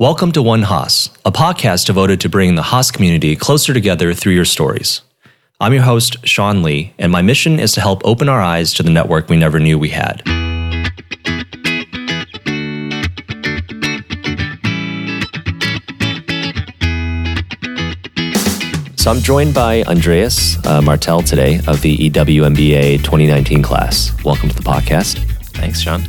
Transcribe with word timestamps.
Welcome 0.00 0.32
to 0.32 0.40
One 0.40 0.62
Haas, 0.62 1.10
a 1.26 1.30
podcast 1.30 1.84
devoted 1.84 2.22
to 2.22 2.30
bringing 2.30 2.54
the 2.54 2.62
Haas 2.62 2.90
community 2.90 3.36
closer 3.36 3.74
together 3.74 4.14
through 4.14 4.32
your 4.32 4.46
stories. 4.46 5.02
I'm 5.60 5.74
your 5.74 5.82
host, 5.82 6.26
Sean 6.26 6.62
Lee, 6.62 6.94
and 6.98 7.12
my 7.12 7.20
mission 7.20 7.60
is 7.60 7.72
to 7.72 7.82
help 7.82 8.00
open 8.02 8.26
our 8.26 8.40
eyes 8.40 8.72
to 8.72 8.82
the 8.82 8.88
network 8.88 9.28
we 9.28 9.36
never 9.36 9.60
knew 9.60 9.78
we 9.78 9.90
had. 9.90 10.22
So 18.98 19.10
I'm 19.10 19.20
joined 19.20 19.52
by 19.52 19.82
Andreas 19.82 20.56
uh, 20.64 20.80
Martel 20.80 21.20
today 21.20 21.60
of 21.68 21.82
the 21.82 21.98
EWMBA 22.08 23.04
2019 23.04 23.62
class. 23.62 24.14
Welcome 24.24 24.48
to 24.48 24.56
the 24.56 24.62
podcast. 24.62 25.18
Thanks, 25.56 25.82
Sean. 25.82 26.04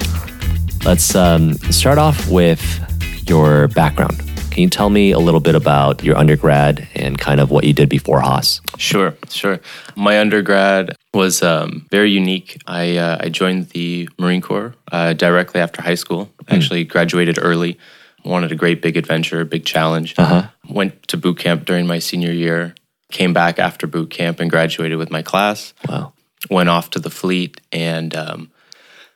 Let's 0.86 1.14
um, 1.14 1.56
start 1.56 1.98
off 1.98 2.30
with 2.30 2.88
your 3.32 3.70
background. 3.70 4.18
Can 4.52 4.64
you 4.64 4.70
tell 4.70 4.90
me 4.90 5.12
a 5.12 5.20
little 5.20 5.40
bit 5.40 5.56
about 5.56 6.04
your 6.04 6.18
undergrad 6.18 6.86
and 6.96 7.18
kind 7.18 7.40
of 7.40 7.50
what 7.50 7.64
you 7.64 7.72
did 7.72 7.88
before 7.88 8.20
Haas? 8.20 8.60
Sure, 8.78 9.16
sure. 9.30 9.62
My 9.96 10.20
undergrad 10.20 10.98
was 11.14 11.42
um, 11.42 11.88
very 11.90 12.12
unique. 12.12 12.62
I, 12.68 12.98
uh, 12.98 13.20
I 13.22 13.30
joined 13.30 13.70
the 13.70 14.10
Marine 14.20 14.42
Corps 14.42 14.76
uh, 14.92 15.14
directly 15.14 15.62
after 15.62 15.82
high 15.82 15.96
school. 15.96 16.30
Actually, 16.50 16.84
graduated 16.84 17.40
early. 17.42 17.80
Wanted 18.26 18.52
a 18.52 18.56
great 18.56 18.82
big 18.82 18.98
adventure, 18.98 19.46
big 19.46 19.64
challenge. 19.64 20.14
Uh-huh. 20.18 20.50
Went 20.70 21.08
to 21.08 21.16
boot 21.16 21.38
camp 21.40 21.64
during 21.64 21.88
my 21.88 22.00
senior 22.00 22.34
year. 22.34 22.76
Came 23.12 23.32
back 23.32 23.60
after 23.60 23.88
boot 23.88 24.10
camp 24.10 24.42
and 24.42 24.52
graduated 24.52 24.98
with 24.98 25.10
my 25.10 25.22
class. 25.22 25.74
Wow. 25.88 26.12
Went 26.50 26.68
off 26.68 26.90
to 26.90 27.00
the 27.00 27.10
fleet, 27.10 27.62
and 27.72 28.14
um, 28.14 28.51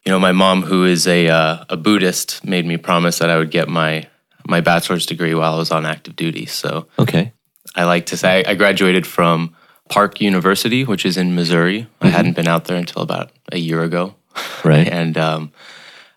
you 0.05 0.11
know, 0.11 0.19
my 0.19 0.31
mom, 0.31 0.61
who 0.63 0.85
is 0.85 1.07
a 1.07 1.27
uh, 1.29 1.65
a 1.69 1.77
Buddhist, 1.77 2.43
made 2.45 2.65
me 2.65 2.77
promise 2.77 3.19
that 3.19 3.29
I 3.29 3.37
would 3.37 3.51
get 3.51 3.67
my 3.67 4.07
my 4.47 4.61
bachelor's 4.61 5.05
degree 5.05 5.33
while 5.33 5.55
I 5.55 5.57
was 5.57 5.71
on 5.71 5.85
active 5.85 6.15
duty. 6.15 6.45
So 6.45 6.87
Okay. 6.99 7.31
I 7.75 7.83
like 7.85 8.05
to 8.07 8.17
say 8.17 8.43
I 8.45 8.53
graduated 8.53 9.05
from 9.07 9.55
Park 9.89 10.21
University, 10.21 10.83
which 10.85 11.05
is 11.05 11.17
in 11.17 11.35
Missouri. 11.35 11.87
I 12.01 12.09
hadn't 12.09 12.35
been 12.35 12.47
out 12.47 12.65
there 12.65 12.77
until 12.77 13.01
about 13.01 13.31
a 13.51 13.57
year 13.57 13.81
ago, 13.83 14.15
Right. 14.63 14.87
and 14.99 15.17
um, 15.17 15.51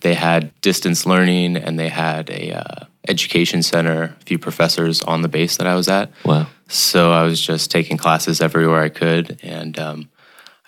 they 0.03 0.14
had 0.14 0.53
distance 0.61 1.06
learning 1.06 1.56
and 1.56 1.78
they 1.78 1.89
had 1.89 2.28
a 2.31 2.53
uh, 2.53 2.84
education 3.09 3.62
center, 3.62 4.03
a 4.20 4.25
few 4.27 4.39
professors 4.39 5.03
on 5.03 5.22
the 5.22 5.28
base 5.28 5.56
that 5.56 5.66
I 5.66 5.75
was 5.75 5.89
at. 5.89 6.11
Wow. 6.25 6.47
So 6.69 7.11
I 7.12 7.22
was 7.22 7.41
just 7.41 7.70
taking 7.70 7.97
classes 7.97 8.41
everywhere 8.42 8.83
I 8.83 8.91
could, 8.91 9.41
and 9.42 9.78
um, 9.78 10.09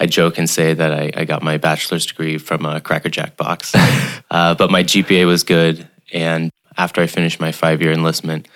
I 0.00 0.06
joke 0.06 0.38
and 0.38 0.48
say 0.48 0.72
that 0.72 0.92
I, 0.92 1.12
I 1.14 1.24
got 1.26 1.42
my 1.42 1.58
bachelor's 1.58 2.06
degree 2.06 2.38
from 2.38 2.64
a 2.64 2.80
Cracker 2.80 3.10
Jack 3.10 3.36
box, 3.36 3.72
uh, 4.30 4.54
but 4.54 4.70
my 4.70 4.82
GPA 4.82 5.26
was 5.26 5.44
good. 5.44 5.86
And 6.12 6.50
after 6.76 7.02
I 7.02 7.06
finished 7.06 7.38
my 7.38 7.52
five-year 7.52 7.92
enlistment, 7.92 8.48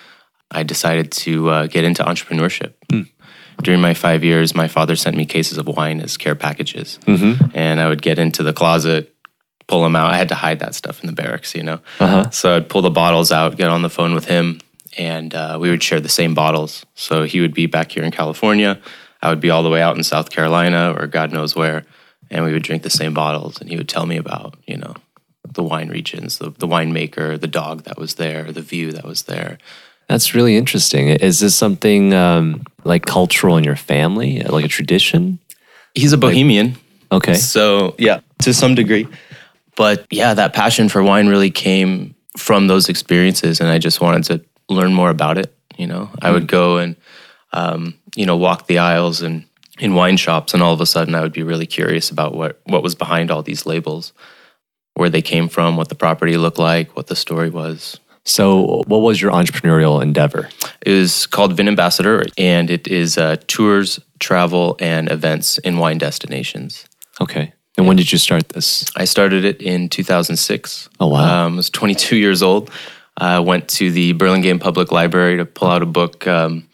I 0.51 0.63
decided 0.63 1.11
to 1.11 1.49
uh, 1.49 1.67
get 1.67 1.83
into 1.83 2.03
entrepreneurship. 2.03 2.73
During 3.61 3.79
my 3.79 3.93
five 3.93 4.23
years, 4.23 4.53
my 4.53 4.67
father 4.67 4.95
sent 4.95 5.15
me 5.15 5.25
cases 5.25 5.57
of 5.57 5.67
wine 5.67 6.01
as 6.01 6.17
care 6.17 6.35
packages, 6.35 6.99
and 7.53 7.79
I 7.79 7.87
would 7.87 8.01
get 8.01 8.19
into 8.19 8.43
the 8.43 8.51
closet, 8.51 9.15
pull 9.67 9.81
them 9.83 9.95
out. 9.95 10.11
I 10.11 10.17
had 10.17 10.29
to 10.29 10.35
hide 10.35 10.59
that 10.59 10.75
stuff 10.75 11.01
in 11.01 11.07
the 11.07 11.13
barracks, 11.13 11.55
you 11.55 11.63
know. 11.63 11.79
Uh-huh. 11.99 12.29
So 12.31 12.55
I'd 12.57 12.67
pull 12.67 12.81
the 12.81 12.89
bottles 12.91 13.31
out, 13.31 13.55
get 13.55 13.69
on 13.69 13.81
the 13.81 13.89
phone 13.89 14.13
with 14.13 14.25
him, 14.25 14.59
and 14.97 15.33
uh, 15.33 15.57
we 15.61 15.69
would 15.69 15.81
share 15.81 15.99
the 16.01 16.09
same 16.09 16.33
bottles. 16.33 16.85
So 16.95 17.23
he 17.23 17.39
would 17.39 17.53
be 17.53 17.65
back 17.65 17.91
here 17.91 18.03
in 18.03 18.11
California, 18.11 18.79
I 19.21 19.29
would 19.29 19.39
be 19.39 19.49
all 19.49 19.63
the 19.63 19.69
way 19.69 19.81
out 19.81 19.97
in 19.97 20.03
South 20.03 20.29
Carolina 20.29 20.93
or 20.97 21.07
God 21.07 21.31
knows 21.31 21.55
where, 21.55 21.83
and 22.29 22.45
we 22.45 22.53
would 22.53 22.63
drink 22.63 22.83
the 22.83 22.89
same 22.89 23.13
bottles. 23.13 23.59
And 23.59 23.69
he 23.69 23.77
would 23.77 23.89
tell 23.89 24.05
me 24.05 24.17
about, 24.17 24.55
you 24.67 24.77
know, 24.77 24.93
the 25.47 25.63
wine 25.63 25.89
regions, 25.89 26.37
the, 26.37 26.49
the 26.49 26.67
winemaker, 26.67 27.39
the 27.39 27.47
dog 27.47 27.83
that 27.83 27.97
was 27.97 28.15
there, 28.15 28.51
the 28.51 28.61
view 28.61 28.91
that 28.91 29.05
was 29.05 29.23
there. 29.23 29.57
That's 30.07 30.35
really 30.35 30.55
interesting. 30.57 31.07
Is 31.09 31.39
this 31.39 31.55
something 31.55 32.13
um, 32.13 32.63
like 32.83 33.05
cultural 33.05 33.57
in 33.57 33.63
your 33.63 33.75
family, 33.75 34.41
like 34.41 34.65
a 34.65 34.67
tradition? 34.67 35.39
He's 35.95 36.13
a 36.13 36.17
bohemian. 36.17 36.75
Okay. 37.11 37.35
So, 37.35 37.95
yeah, 37.97 38.19
to 38.39 38.53
some 38.53 38.75
degree. 38.75 39.07
But 39.75 40.05
yeah, 40.11 40.33
that 40.33 40.53
passion 40.53 40.89
for 40.89 41.01
wine 41.03 41.27
really 41.27 41.51
came 41.51 42.15
from 42.37 42.67
those 42.67 42.89
experiences. 42.89 43.59
And 43.59 43.69
I 43.69 43.79
just 43.79 44.01
wanted 44.01 44.23
to 44.25 44.45
learn 44.69 44.93
more 44.93 45.09
about 45.09 45.37
it. 45.37 45.55
You 45.77 45.87
know, 45.87 46.09
I 46.21 46.31
would 46.31 46.47
go 46.47 46.77
and, 46.77 46.95
um, 47.55 47.95
you 48.15 48.25
know, 48.25 48.37
walk 48.37 48.67
the 48.67 48.77
aisles 48.77 49.21
and 49.21 49.45
in 49.79 49.95
wine 49.95 50.17
shops. 50.17 50.53
And 50.53 50.61
all 50.61 50.73
of 50.73 50.81
a 50.81 50.85
sudden, 50.85 51.15
I 51.15 51.21
would 51.21 51.33
be 51.33 51.43
really 51.43 51.65
curious 51.65 52.11
about 52.11 52.35
what, 52.35 52.59
what 52.65 52.83
was 52.83 52.95
behind 52.95 53.31
all 53.31 53.41
these 53.41 53.65
labels, 53.65 54.13
where 54.93 55.09
they 55.09 55.21
came 55.21 55.49
from, 55.49 55.77
what 55.77 55.89
the 55.89 55.95
property 55.95 56.37
looked 56.37 56.59
like, 56.59 56.95
what 56.95 57.07
the 57.07 57.15
story 57.15 57.49
was. 57.49 57.99
So, 58.27 58.83
what 58.87 58.99
was 58.99 59.21
your 59.21 59.31
entrepreneurial 59.31 60.01
endeavor? 60.01 60.49
It 60.81 60.91
was 60.91 61.27
called 61.27 61.53
Vin 61.53 61.67
Ambassador, 61.67 62.25
and 62.37 62.71
it 62.71 62.87
is 62.87 63.19
uh, 63.19 63.35
tours, 63.47 63.99
travel, 64.19 64.77
and 64.79 65.11
events 65.11 65.59
in 65.59 65.77
wine 65.77 65.99
destinations. 65.99 66.85
Okay. 67.21 67.53
And 67.77 67.87
when 67.87 67.97
did 67.97 68.11
you 68.11 68.17
start 68.17 68.49
this? 68.49 68.89
I 68.95 69.05
started 69.05 69.45
it 69.45 69.61
in 69.61 69.89
2006. 69.89 70.89
Oh, 70.99 71.07
wow. 71.07 71.45
Um, 71.45 71.53
I 71.53 71.55
was 71.57 71.69
22 71.69 72.15
years 72.15 72.41
old. 72.41 72.71
I 73.17 73.39
went 73.39 73.67
to 73.69 73.91
the 73.91 74.13
Burlingame 74.13 74.59
Public 74.59 74.91
Library 74.91 75.37
to 75.37 75.45
pull 75.45 75.69
out 75.69 75.83
a 75.83 75.85
book. 75.85 76.25
Um, 76.25 76.67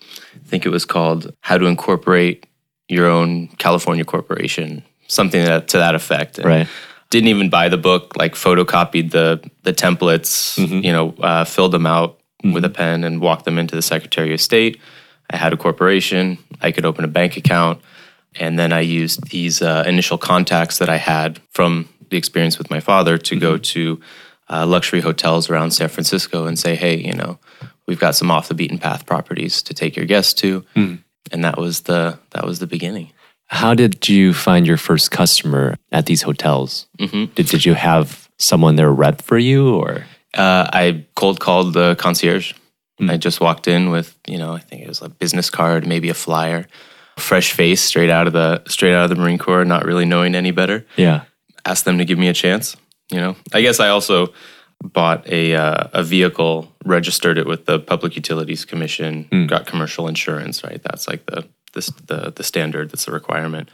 think 0.51 0.65
it 0.65 0.69
was 0.69 0.85
called 0.85 1.33
How 1.39 1.57
to 1.57 1.65
Incorporate 1.65 2.45
Your 2.89 3.07
Own 3.07 3.47
California 3.57 4.03
Corporation, 4.03 4.83
something 5.07 5.43
that, 5.45 5.69
to 5.69 5.77
that 5.77 5.95
effect. 5.95 6.37
And 6.37 6.45
Right. 6.45 6.67
Didn't 7.09 7.29
even 7.29 7.49
buy 7.49 7.69
the 7.69 7.77
book. 7.77 8.15
Like 8.17 8.35
photocopied 8.35 9.11
the 9.11 9.41
the 9.63 9.73
templates. 9.73 10.57
You 10.57 10.91
know, 10.91 11.13
uh, 11.19 11.43
filled 11.45 11.71
them 11.73 11.85
out 11.85 12.19
with 12.43 12.63
a 12.65 12.69
pen 12.69 13.03
and 13.03 13.21
walked 13.21 13.45
them 13.45 13.57
into 13.57 13.75
the 13.75 13.81
Secretary 13.81 14.33
of 14.33 14.39
State. 14.39 14.79
I 15.29 15.37
had 15.37 15.53
a 15.53 15.57
corporation. 15.57 16.37
I 16.61 16.71
could 16.71 16.85
open 16.85 17.03
a 17.03 17.09
bank 17.09 17.37
account. 17.37 17.81
And 18.39 18.57
then 18.57 18.71
I 18.71 18.79
used 18.79 19.29
these 19.29 19.61
uh, 19.61 19.83
initial 19.85 20.17
contacts 20.17 20.77
that 20.77 20.89
I 20.89 20.97
had 20.97 21.39
from 21.49 21.89
the 22.09 22.17
experience 22.17 22.57
with 22.57 22.69
my 22.69 22.79
father 22.79 23.17
to 23.17 23.35
go 23.39 23.57
to 23.57 23.99
uh, 24.49 24.65
luxury 24.65 25.01
hotels 25.01 25.49
around 25.49 25.71
San 25.71 25.89
Francisco 25.89 26.45
and 26.45 26.57
say, 26.57 26.75
hey, 26.75 26.95
you 26.95 27.13
know, 27.13 27.39
we've 27.91 27.99
got 27.99 28.15
some 28.15 28.31
off 28.31 28.47
the 28.47 28.53
beaten 28.53 28.77
path 28.79 29.05
properties 29.05 29.61
to 29.63 29.73
take 29.73 29.97
your 29.97 30.05
guests 30.05 30.33
to. 30.41 30.63
And 31.33 31.43
that 31.45 31.57
was 31.57 31.81
the 31.81 32.17
that 32.31 32.45
was 32.45 32.59
the 32.59 32.67
beginning. 32.67 33.11
How 33.47 33.73
did 33.75 34.07
you 34.07 34.33
find 34.33 34.65
your 34.65 34.77
first 34.77 35.11
customer 35.11 35.75
at 35.91 36.05
these 36.05 36.21
hotels? 36.21 36.87
Mhm. 36.97 37.35
Did, 37.35 37.47
did 37.47 37.65
you 37.65 37.73
have 37.75 38.29
someone 38.37 38.77
there 38.77 38.91
rep 38.93 39.21
for 39.21 39.37
you 39.37 39.75
or? 39.75 40.05
Uh, 40.33 40.65
I 40.71 41.03
cold 41.15 41.39
called 41.41 41.73
the 41.73 41.95
concierge. 41.95 42.53
I 43.09 43.17
just 43.17 43.41
walked 43.41 43.67
in 43.67 43.89
with, 43.91 44.15
you 44.27 44.37
know, 44.37 44.53
I 44.53 44.59
think 44.59 44.83
it 44.83 44.87
was 44.87 45.01
a 45.01 45.09
business 45.09 45.49
card, 45.49 45.85
maybe 45.87 46.09
a 46.09 46.13
flyer, 46.13 46.67
fresh 47.17 47.51
face, 47.51 47.81
straight 47.81 48.11
out 48.11 48.27
of 48.27 48.33
the 48.33 48.61
straight 48.67 48.93
out 48.93 49.03
of 49.03 49.09
the 49.09 49.21
Marine 49.21 49.37
Corps, 49.39 49.65
not 49.65 49.85
really 49.85 50.05
knowing 50.05 50.33
any 50.35 50.51
better. 50.51 50.85
Yeah. 50.97 51.21
asked 51.65 51.83
them 51.85 51.97
to 51.97 52.05
give 52.05 52.17
me 52.19 52.27
a 52.29 52.33
chance. 52.33 52.77
You 53.11 53.19
know, 53.19 53.35
I 53.53 53.61
guess 53.61 53.79
I 53.79 53.89
also 53.89 54.33
bought 54.83 55.27
a 55.27 55.55
uh, 55.55 55.87
a 55.93 56.03
vehicle, 56.03 56.71
registered 56.85 57.37
it 57.37 57.45
with 57.47 57.65
the 57.65 57.79
Public 57.79 58.15
Utilities 58.15 58.65
Commission, 58.65 59.27
got 59.47 59.65
commercial 59.65 60.07
insurance. 60.07 60.63
Right, 60.63 60.81
that's 60.83 61.07
like 61.07 61.25
the 61.27 61.47
the 61.73 61.91
the, 62.07 62.33
the 62.35 62.43
standard. 62.43 62.89
That's 62.91 63.05
the 63.05 63.11
requirement. 63.11 63.69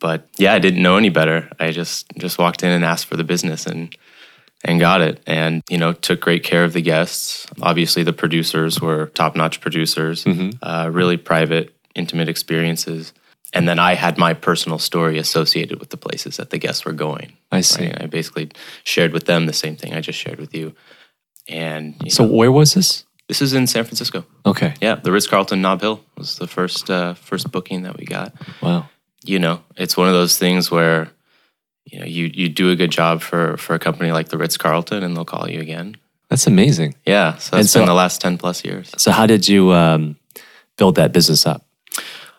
But 0.00 0.28
yeah, 0.38 0.54
I 0.54 0.58
didn't 0.58 0.82
know 0.82 0.96
any 0.96 1.10
better. 1.10 1.48
I 1.58 1.70
just 1.72 2.06
just 2.18 2.38
walked 2.38 2.62
in 2.62 2.70
and 2.70 2.84
asked 2.84 3.06
for 3.06 3.16
the 3.16 3.24
business 3.24 3.66
and 3.66 3.94
and 4.64 4.80
got 4.80 5.00
it. 5.00 5.22
And 5.26 5.62
you 5.68 5.78
know, 5.78 5.92
took 5.92 6.20
great 6.20 6.42
care 6.44 6.64
of 6.64 6.72
the 6.72 6.82
guests. 6.82 7.46
Obviously, 7.62 8.02
the 8.02 8.12
producers 8.12 8.80
were 8.80 9.06
top 9.14 9.36
notch 9.36 9.60
producers. 9.60 10.24
Uh, 10.62 10.88
really 10.92 11.16
private, 11.16 11.74
intimate 11.94 12.28
experiences. 12.28 13.12
And 13.54 13.66
then 13.66 13.78
I 13.78 13.94
had 13.94 14.18
my 14.18 14.34
personal 14.34 14.78
story 14.78 15.18
associated 15.18 15.80
with 15.80 15.88
the 15.90 15.96
places 15.96 16.36
that 16.36 16.50
the 16.50 16.58
guests 16.58 16.84
were 16.84 16.92
going. 16.92 17.32
I 17.50 17.62
see. 17.62 17.86
Right? 17.86 18.02
I 18.02 18.06
basically 18.06 18.50
shared 18.84 19.12
with 19.12 19.24
them 19.24 19.46
the 19.46 19.52
same 19.54 19.74
thing 19.76 19.94
I 19.94 20.00
just 20.00 20.18
shared 20.18 20.38
with 20.38 20.54
you. 20.54 20.74
And 21.48 21.94
you 22.04 22.10
So, 22.10 22.26
know, 22.26 22.32
where 22.32 22.52
was 22.52 22.74
this? 22.74 23.04
this 23.28 23.40
is 23.42 23.52
in 23.54 23.66
San 23.66 23.84
Francisco. 23.84 24.24
Okay. 24.44 24.74
Yeah, 24.80 24.96
the 24.96 25.10
Ritz 25.12 25.26
Carlton 25.26 25.60
Nob 25.62 25.80
Hill 25.80 26.00
was 26.16 26.36
the 26.36 26.46
first 26.46 26.90
uh, 26.90 27.14
first 27.14 27.50
booking 27.50 27.82
that 27.82 27.96
we 27.96 28.04
got. 28.04 28.32
Wow. 28.62 28.88
You 29.24 29.38
know, 29.38 29.60
it's 29.76 29.96
one 29.96 30.08
of 30.08 30.14
those 30.14 30.38
things 30.38 30.70
where 30.70 31.08
you 31.86 31.98
know 32.00 32.04
you 32.06 32.30
you 32.32 32.48
do 32.50 32.70
a 32.70 32.76
good 32.76 32.90
job 32.90 33.20
for 33.22 33.56
for 33.56 33.74
a 33.74 33.78
company 33.78 34.12
like 34.12 34.28
the 34.28 34.36
Ritz 34.38 34.56
Carlton, 34.58 35.02
and 35.02 35.16
they'll 35.16 35.24
call 35.24 35.48
you 35.50 35.60
again. 35.60 35.96
That's 36.30 36.46
amazing. 36.46 36.94
Yeah, 37.06 37.36
so 37.38 37.56
And 37.56 37.64
it's 37.64 37.72
so- 37.72 37.80
been 37.80 37.86
the 37.88 37.94
last 37.94 38.20
ten 38.20 38.36
plus 38.38 38.62
years. 38.64 38.92
So, 38.98 39.10
how 39.10 39.26
did 39.26 39.48
you 39.48 39.72
um, 39.72 40.16
build 40.76 40.96
that 40.96 41.12
business 41.12 41.46
up? 41.46 41.64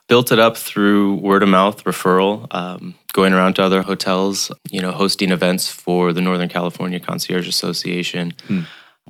Built 0.09 0.31
it 0.31 0.39
up 0.39 0.57
through 0.57 1.15
word 1.15 1.44
of 1.44 1.50
mouth 1.50 1.83
referral, 1.85 2.47
um, 2.53 2.95
going 3.13 3.31
around 3.31 3.53
to 3.53 3.63
other 3.63 3.83
hotels, 3.83 4.51
you 4.69 4.81
know, 4.81 4.91
hosting 4.91 5.31
events 5.31 5.71
for 5.71 6.11
the 6.11 6.19
Northern 6.19 6.50
California 6.50 7.00
Concierge 7.00 7.47
Association, 7.47 8.33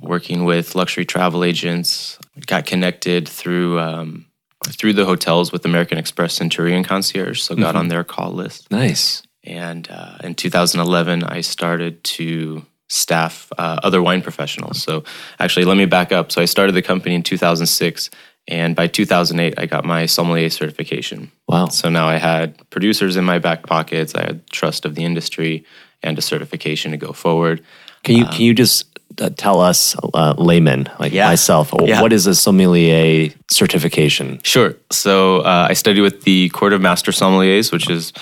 working 0.00 0.44
with 0.44 0.74
luxury 0.74 1.04
travel 1.04 1.42
agents. 1.42 2.18
Got 2.46 2.66
connected 2.66 3.26
through 3.28 3.80
um, 3.80 4.26
through 4.68 4.92
the 4.92 5.06
hotels 5.06 5.52
with 5.52 5.64
American 5.64 5.98
Express 5.98 6.34
Centurion 6.34 6.84
Concierge, 6.84 7.40
so 7.40 7.56
got 7.56 7.74
on 7.74 7.88
their 7.88 8.04
call 8.04 8.30
list. 8.30 8.70
Nice. 8.70 9.22
And 9.42 9.88
uh, 9.90 10.18
in 10.22 10.34
2011, 10.34 11.24
I 11.24 11.40
started 11.40 12.04
to 12.04 12.66
staff 12.90 13.50
uh, 13.56 13.78
other 13.82 14.02
wine 14.02 14.20
professionals. 14.20 14.82
So 14.82 15.04
actually, 15.38 15.64
let 15.64 15.76
me 15.76 15.86
back 15.86 16.12
up. 16.12 16.30
So 16.30 16.42
I 16.42 16.44
started 16.44 16.72
the 16.72 16.82
company 16.82 17.14
in 17.14 17.22
2006, 17.22 18.10
and 18.50 18.74
by 18.76 18.86
2008, 18.86 19.54
I 19.58 19.66
got 19.66 19.84
my 19.84 20.06
sommelier 20.06 20.50
certification. 20.50 21.30
Wow. 21.48 21.66
So 21.68 21.88
now 21.88 22.06
I 22.08 22.16
had 22.16 22.58
producers 22.70 23.16
in 23.16 23.24
my 23.24 23.38
back 23.38 23.66
pockets. 23.66 24.14
I 24.14 24.22
had 24.22 24.46
trust 24.50 24.84
of 24.84 24.94
the 24.94 25.04
industry 25.04 25.64
and 26.02 26.18
a 26.18 26.22
certification 26.22 26.90
to 26.92 26.96
go 26.96 27.12
forward. 27.12 27.62
Can 28.02 28.16
you 28.16 28.24
can 28.26 28.42
you 28.42 28.54
just 28.54 28.86
uh, 29.20 29.28
tell 29.36 29.60
us 29.60 29.94
uh, 30.14 30.34
layman 30.38 30.88
like 30.98 31.12
Yeah. 31.12 31.26
myself 31.28 31.72
Yeah. 31.82 32.00
what 32.02 32.12
is 32.12 32.26
a 32.26 32.34
sommelier 32.34 33.30
certification? 33.50 34.40
Sure. 34.42 34.74
So 34.90 35.40
uh, 35.40 35.66
I 35.70 35.74
studied 35.74 36.00
with 36.02 36.22
the 36.22 36.48
Court 36.50 36.72
of 36.72 36.80
Master 36.80 37.12
Sommeliers, 37.12 37.72
which 37.72 37.90
is 37.90 38.12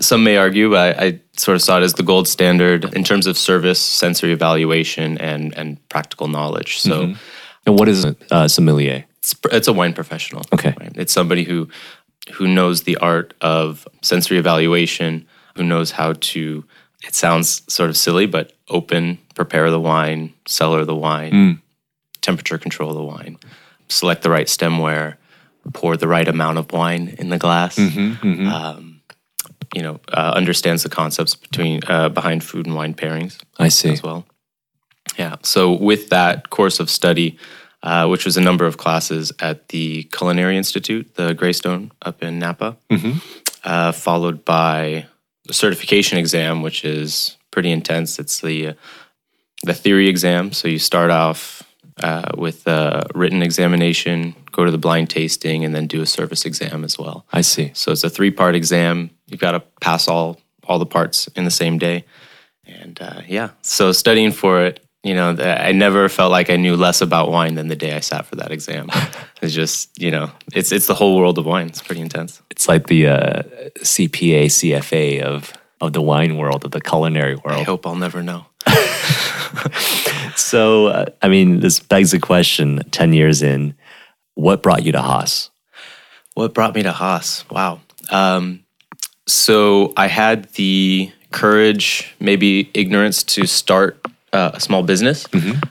some 0.00 0.22
may 0.24 0.36
argue, 0.36 0.70
but 0.70 0.98
I, 0.98 1.04
I 1.06 1.20
sort 1.36 1.56
of 1.56 1.62
saw 1.62 1.78
it 1.78 1.82
as 1.82 1.94
the 1.94 2.02
gold 2.02 2.28
standard 2.28 2.84
in 2.94 3.04
terms 3.04 3.26
of 3.26 3.36
service, 3.36 3.80
sensory 3.80 4.32
evaluation, 4.32 5.18
and 5.18 5.52
and 5.58 5.76
practical 5.88 6.28
knowledge. 6.28 6.78
So 6.78 7.14
And 7.66 7.78
what 7.78 7.88
is 7.88 8.04
a 8.04 8.14
uh, 8.30 8.48
sommelier? 8.48 9.04
It's, 9.22 9.34
it's 9.52 9.68
a 9.68 9.72
wine 9.72 9.92
professional. 9.92 10.42
Okay. 10.52 10.74
right? 10.78 10.92
It's 10.96 11.12
somebody 11.12 11.44
who 11.44 11.68
who 12.34 12.46
knows 12.46 12.82
the 12.82 12.96
art 12.98 13.34
of 13.40 13.86
sensory 14.00 14.38
evaluation, 14.38 15.26
who 15.56 15.64
knows 15.64 15.92
how 15.92 16.14
to. 16.14 16.64
It 17.04 17.14
sounds 17.16 17.62
sort 17.72 17.90
of 17.90 17.96
silly, 17.96 18.26
but 18.26 18.52
open, 18.68 19.18
prepare 19.34 19.70
the 19.70 19.80
wine, 19.80 20.32
cellar 20.46 20.84
the 20.84 20.94
wine, 20.94 21.60
temperature 22.20 22.58
control 22.58 22.94
the 22.94 23.02
wine, 23.02 23.38
select 23.88 24.22
the 24.22 24.30
right 24.30 24.46
stemware, 24.46 25.16
pour 25.72 25.96
the 25.96 26.06
right 26.06 26.28
amount 26.28 26.58
of 26.58 26.70
wine 26.72 27.14
in 27.18 27.28
the 27.28 27.38
glass. 27.38 27.76
Um, 27.78 29.00
you 29.74 29.82
know, 29.82 29.98
uh, 30.12 30.32
understands 30.36 30.82
the 30.84 30.88
concepts 30.90 31.34
between 31.34 31.80
uh, 31.88 32.08
behind 32.08 32.44
food 32.44 32.66
and 32.66 32.76
wine 32.76 32.94
pairings 32.94 33.38
I 33.58 33.68
see. 33.68 33.90
as 33.90 34.02
well. 34.02 34.24
Yeah. 35.18 35.36
So 35.42 35.72
with 35.72 36.10
that 36.10 36.50
course 36.50 36.78
of 36.78 36.88
study, 36.88 37.36
uh, 37.82 38.06
which 38.06 38.24
was 38.24 38.36
a 38.36 38.40
number 38.40 38.64
of 38.64 38.76
classes 38.76 39.32
at 39.40 39.68
the 39.68 40.04
Culinary 40.04 40.56
Institute, 40.56 41.14
the 41.14 41.34
Greystone 41.34 41.90
up 42.02 42.22
in 42.22 42.38
Napa, 42.38 42.76
uh, 43.64 43.92
followed 43.92 44.44
by 44.44 45.06
the 45.46 45.52
certification 45.54 46.18
exam, 46.18 46.62
which 46.62 46.84
is 46.84 47.36
pretty 47.50 47.70
intense. 47.70 48.18
It's 48.18 48.40
the 48.40 48.68
uh, 48.68 48.72
the 49.64 49.74
theory 49.74 50.08
exam. 50.08 50.52
So 50.52 50.68
you 50.68 50.78
start 50.78 51.10
off 51.10 51.62
uh, 52.02 52.32
with 52.36 52.66
a 52.66 53.06
written 53.14 53.42
examination, 53.42 54.34
go 54.50 54.64
to 54.64 54.70
the 54.70 54.78
blind 54.78 55.10
tasting, 55.10 55.64
and 55.64 55.74
then 55.74 55.86
do 55.86 56.02
a 56.02 56.06
service 56.06 56.44
exam 56.44 56.84
as 56.84 56.98
well. 56.98 57.26
I 57.32 57.42
see. 57.42 57.70
So 57.74 57.92
it's 57.92 58.04
a 58.04 58.10
three 58.10 58.30
part 58.30 58.54
exam. 58.54 59.10
You've 59.26 59.40
got 59.40 59.52
to 59.52 59.60
pass 59.80 60.08
all 60.08 60.40
all 60.64 60.78
the 60.78 60.86
parts 60.86 61.26
in 61.34 61.44
the 61.44 61.50
same 61.50 61.78
day, 61.78 62.04
and 62.64 63.00
uh, 63.00 63.22
yeah. 63.26 63.50
So 63.62 63.92
studying 63.92 64.32
for 64.32 64.64
it, 64.64 64.84
you 65.02 65.14
know, 65.14 65.30
I 65.30 65.72
never 65.72 66.08
felt 66.08 66.30
like 66.30 66.48
I 66.48 66.56
knew 66.56 66.76
less 66.76 67.00
about 67.00 67.30
wine 67.30 67.54
than 67.56 67.68
the 67.68 67.76
day 67.76 67.94
I 67.94 68.00
sat 68.00 68.26
for 68.26 68.36
that 68.36 68.52
exam. 68.52 68.88
it's 69.42 69.54
just 69.54 69.90
you 70.00 70.10
know, 70.10 70.30
it's 70.54 70.72
it's 70.72 70.86
the 70.86 70.94
whole 70.94 71.16
world 71.16 71.38
of 71.38 71.46
wine. 71.46 71.66
It's 71.66 71.82
pretty 71.82 72.00
intense. 72.00 72.40
It's 72.50 72.68
like 72.68 72.86
the 72.86 73.08
uh, 73.08 73.42
CPA, 73.78 74.46
CFA 74.46 75.22
of 75.22 75.52
of 75.80 75.92
the 75.92 76.02
wine 76.02 76.36
world, 76.36 76.64
of 76.64 76.70
the 76.70 76.80
culinary 76.80 77.36
world. 77.36 77.60
I 77.60 77.64
hope 77.64 77.86
I'll 77.86 77.96
never 77.96 78.22
know. 78.22 78.46
So, 80.36 80.86
uh, 80.86 81.06
I 81.20 81.28
mean, 81.28 81.60
this 81.60 81.80
begs 81.80 82.10
the 82.10 82.18
question: 82.18 82.80
ten 82.90 83.12
years 83.12 83.42
in, 83.42 83.74
what 84.34 84.62
brought 84.62 84.84
you 84.84 84.92
to 84.92 85.02
Haas? 85.02 85.50
What 86.34 86.54
brought 86.54 86.74
me 86.74 86.82
to 86.82 86.92
Haas? 86.92 87.44
Wow. 87.50 87.80
Um, 88.10 88.64
so 89.26 89.92
I 89.96 90.06
had 90.06 90.44
the 90.54 91.12
courage, 91.30 92.14
maybe 92.20 92.70
ignorance, 92.74 93.22
to 93.24 93.46
start 93.46 94.00
uh, 94.32 94.50
a 94.54 94.60
small 94.60 94.82
business, 94.82 95.26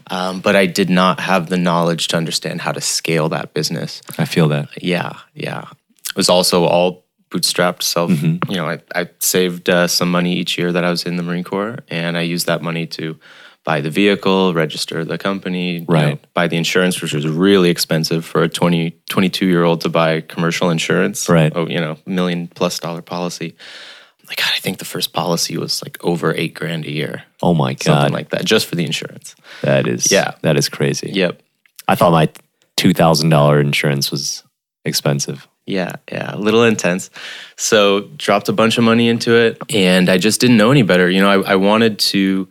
um, 0.09 0.39
but 0.41 0.55
I 0.55 0.65
did 0.67 0.89
not 0.89 1.19
have 1.19 1.49
the 1.49 1.57
knowledge 1.57 2.07
to 2.09 2.17
understand 2.17 2.61
how 2.61 2.71
to 2.71 2.81
scale 2.81 3.29
that 3.29 3.53
business. 3.53 4.01
I 4.17 4.25
feel 4.25 4.47
that. 4.49 4.69
Yeah, 4.83 5.13
yeah. 5.33 5.65
It 6.09 6.15
was 6.15 6.29
also 6.29 6.65
all 6.65 7.05
bootstrapped 7.29 7.81
self. 7.81 8.11
You 8.11 8.39
know, 8.49 8.67
I, 8.67 8.79
I 8.93 9.09
saved 9.19 9.69
uh, 9.69 9.87
some 9.87 10.11
money 10.11 10.33
each 10.35 10.57
year 10.57 10.71
that 10.71 10.83
I 10.83 10.89
was 10.89 11.03
in 11.05 11.15
the 11.15 11.23
Marine 11.23 11.43
Corps, 11.43 11.79
and 11.89 12.17
I 12.17 12.21
used 12.21 12.45
that 12.47 12.61
money 12.61 12.85
to 12.87 13.17
buy 13.63 13.79
the 13.79 13.89
vehicle, 13.91 14.53
register 14.53 15.05
the 15.05 15.17
company, 15.17 15.73
you 15.73 15.79
know, 15.81 15.85
Right. 15.87 16.33
buy 16.33 16.47
the 16.47 16.57
insurance, 16.57 16.99
which 17.01 17.13
was 17.13 17.27
really 17.27 17.69
expensive 17.69 18.25
for 18.25 18.41
a 18.43 18.49
20, 18.49 18.91
22 19.09 19.45
year 19.45 19.63
old 19.63 19.81
to 19.81 19.89
buy 19.89 20.21
commercial 20.21 20.69
insurance. 20.71 21.29
Right. 21.29 21.53
Oh, 21.55 21.67
you 21.67 21.79
know, 21.79 21.97
million 22.07 22.47
plus 22.47 22.79
dollar 22.79 23.01
policy. 23.03 23.55
Like, 24.31 24.37
God, 24.37 24.51
I 24.55 24.59
think 24.59 24.77
the 24.77 24.85
first 24.85 25.11
policy 25.11 25.57
was 25.57 25.83
like 25.83 25.97
over 26.05 26.33
eight 26.33 26.53
grand 26.53 26.85
a 26.85 26.91
year, 26.91 27.23
Oh 27.43 27.53
my 27.53 27.73
god, 27.73 27.83
something 27.83 28.13
like 28.13 28.29
that, 28.29 28.45
just 28.45 28.65
for 28.65 28.75
the 28.75 28.85
insurance. 28.85 29.35
that 29.61 29.87
is 29.87 30.09
Yeah. 30.09 30.35
that 30.41 30.55
is 30.55 30.69
crazy. 30.69 31.11
Yep. 31.11 31.41
I 31.89 31.95
thought 31.95 32.13
my 32.13 32.29
two 32.77 32.93
thousand 32.93 33.27
dollar 33.29 33.59
insurance 33.59 34.09
was 34.09 34.43
expensive. 34.85 35.49
Yeah, 35.65 35.95
yeah, 36.09 36.33
a 36.33 36.37
little 36.39 36.63
intense. 36.63 37.09
So 37.57 38.01
dropped 38.15 38.47
a 38.47 38.53
bunch 38.53 38.77
of 38.77 38.85
money 38.85 39.09
into 39.09 39.35
it, 39.35 39.61
and 39.69 40.09
I 40.09 40.17
just 40.17 40.39
didn't 40.39 40.55
know 40.57 40.71
any 40.71 40.81
better. 40.83 41.09
You 41.09 41.19
know, 41.21 41.29
I, 41.43 41.51
I 41.51 41.55
wanted 41.57 41.99
to, 41.99 42.47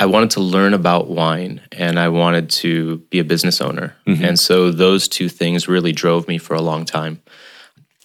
I 0.00 0.06
wanted 0.06 0.30
to 0.32 0.40
learn 0.40 0.74
about 0.74 1.08
wine, 1.08 1.60
and 1.70 1.98
I 1.98 2.08
wanted 2.08 2.50
to 2.50 2.98
be 3.10 3.20
a 3.20 3.24
business 3.24 3.60
owner, 3.60 3.94
mm-hmm. 4.06 4.24
and 4.24 4.38
so 4.38 4.72
those 4.72 5.06
two 5.06 5.28
things 5.28 5.68
really 5.68 5.92
drove 5.92 6.26
me 6.26 6.38
for 6.38 6.54
a 6.54 6.60
long 6.60 6.84
time. 6.84 7.22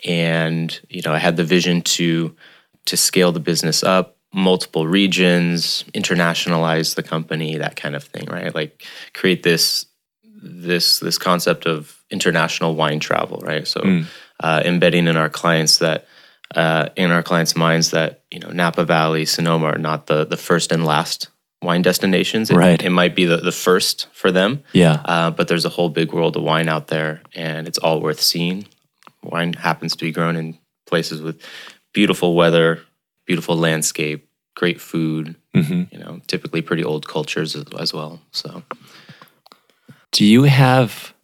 And 0.05 0.79
you 0.89 1.01
know, 1.03 1.11
I 1.11 1.17
had 1.17 1.37
the 1.37 1.43
vision 1.43 1.81
to 1.81 2.35
to 2.87 2.97
scale 2.97 3.31
the 3.31 3.39
business 3.39 3.83
up, 3.83 4.17
multiple 4.33 4.87
regions, 4.87 5.83
internationalize 5.93 6.95
the 6.95 7.03
company, 7.03 7.57
that 7.57 7.75
kind 7.75 7.95
of 7.95 8.03
thing, 8.03 8.25
right? 8.25 8.53
Like 8.53 8.83
create 9.13 9.43
this 9.43 9.85
this 10.23 10.99
this 10.99 11.17
concept 11.17 11.65
of 11.65 12.03
international 12.09 12.75
wine 12.75 12.99
travel, 12.99 13.39
right? 13.39 13.67
So 13.67 13.81
uh, 14.39 14.61
embedding 14.65 15.07
in 15.07 15.17
our 15.17 15.29
clients 15.29 15.79
that 15.79 16.07
uh, 16.55 16.89
in 16.95 17.11
our 17.11 17.23
clients' 17.23 17.55
minds 17.55 17.91
that 17.91 18.23
you 18.31 18.39
know 18.39 18.49
Napa 18.49 18.85
Valley, 18.85 19.25
Sonoma 19.25 19.67
are 19.67 19.77
not 19.77 20.07
the 20.07 20.25
the 20.25 20.37
first 20.37 20.71
and 20.71 20.85
last 20.85 21.29
wine 21.61 21.81
destinations. 21.81 22.49
It, 22.49 22.55
Right. 22.55 22.81
It 22.83 22.91
might 22.91 23.15
be 23.15 23.25
the, 23.25 23.37
the 23.37 23.51
first 23.51 24.07
for 24.13 24.31
them, 24.31 24.63
Yeah, 24.73 25.01
uh, 25.05 25.31
but 25.31 25.47
there's 25.47 25.65
a 25.65 25.69
whole 25.69 25.89
big 25.89 26.13
world 26.13 26.37
of 26.37 26.43
wine 26.43 26.69
out 26.69 26.87
there, 26.87 27.21
and 27.33 27.67
it's 27.67 27.79
all 27.79 27.99
worth 27.99 28.21
seeing. 28.21 28.67
Wine 29.23 29.53
happens 29.53 29.95
to 29.95 30.05
be 30.05 30.11
grown 30.11 30.35
in 30.35 30.57
places 30.85 31.21
with 31.21 31.41
beautiful 31.97 32.35
weather, 32.35 32.79
beautiful 33.25 33.57
landscape, 33.57 34.29
great 34.55 34.79
food. 34.79 35.35
Mhm. 35.55 35.91
You 35.91 35.97
know, 35.97 36.21
typically 36.27 36.61
pretty 36.61 36.83
old 36.83 37.07
cultures 37.07 37.55
as, 37.55 37.65
as 37.79 37.91
well. 37.91 38.21
So. 38.31 38.61
Do 40.11 40.23
you 40.23 40.43
have 40.43 41.15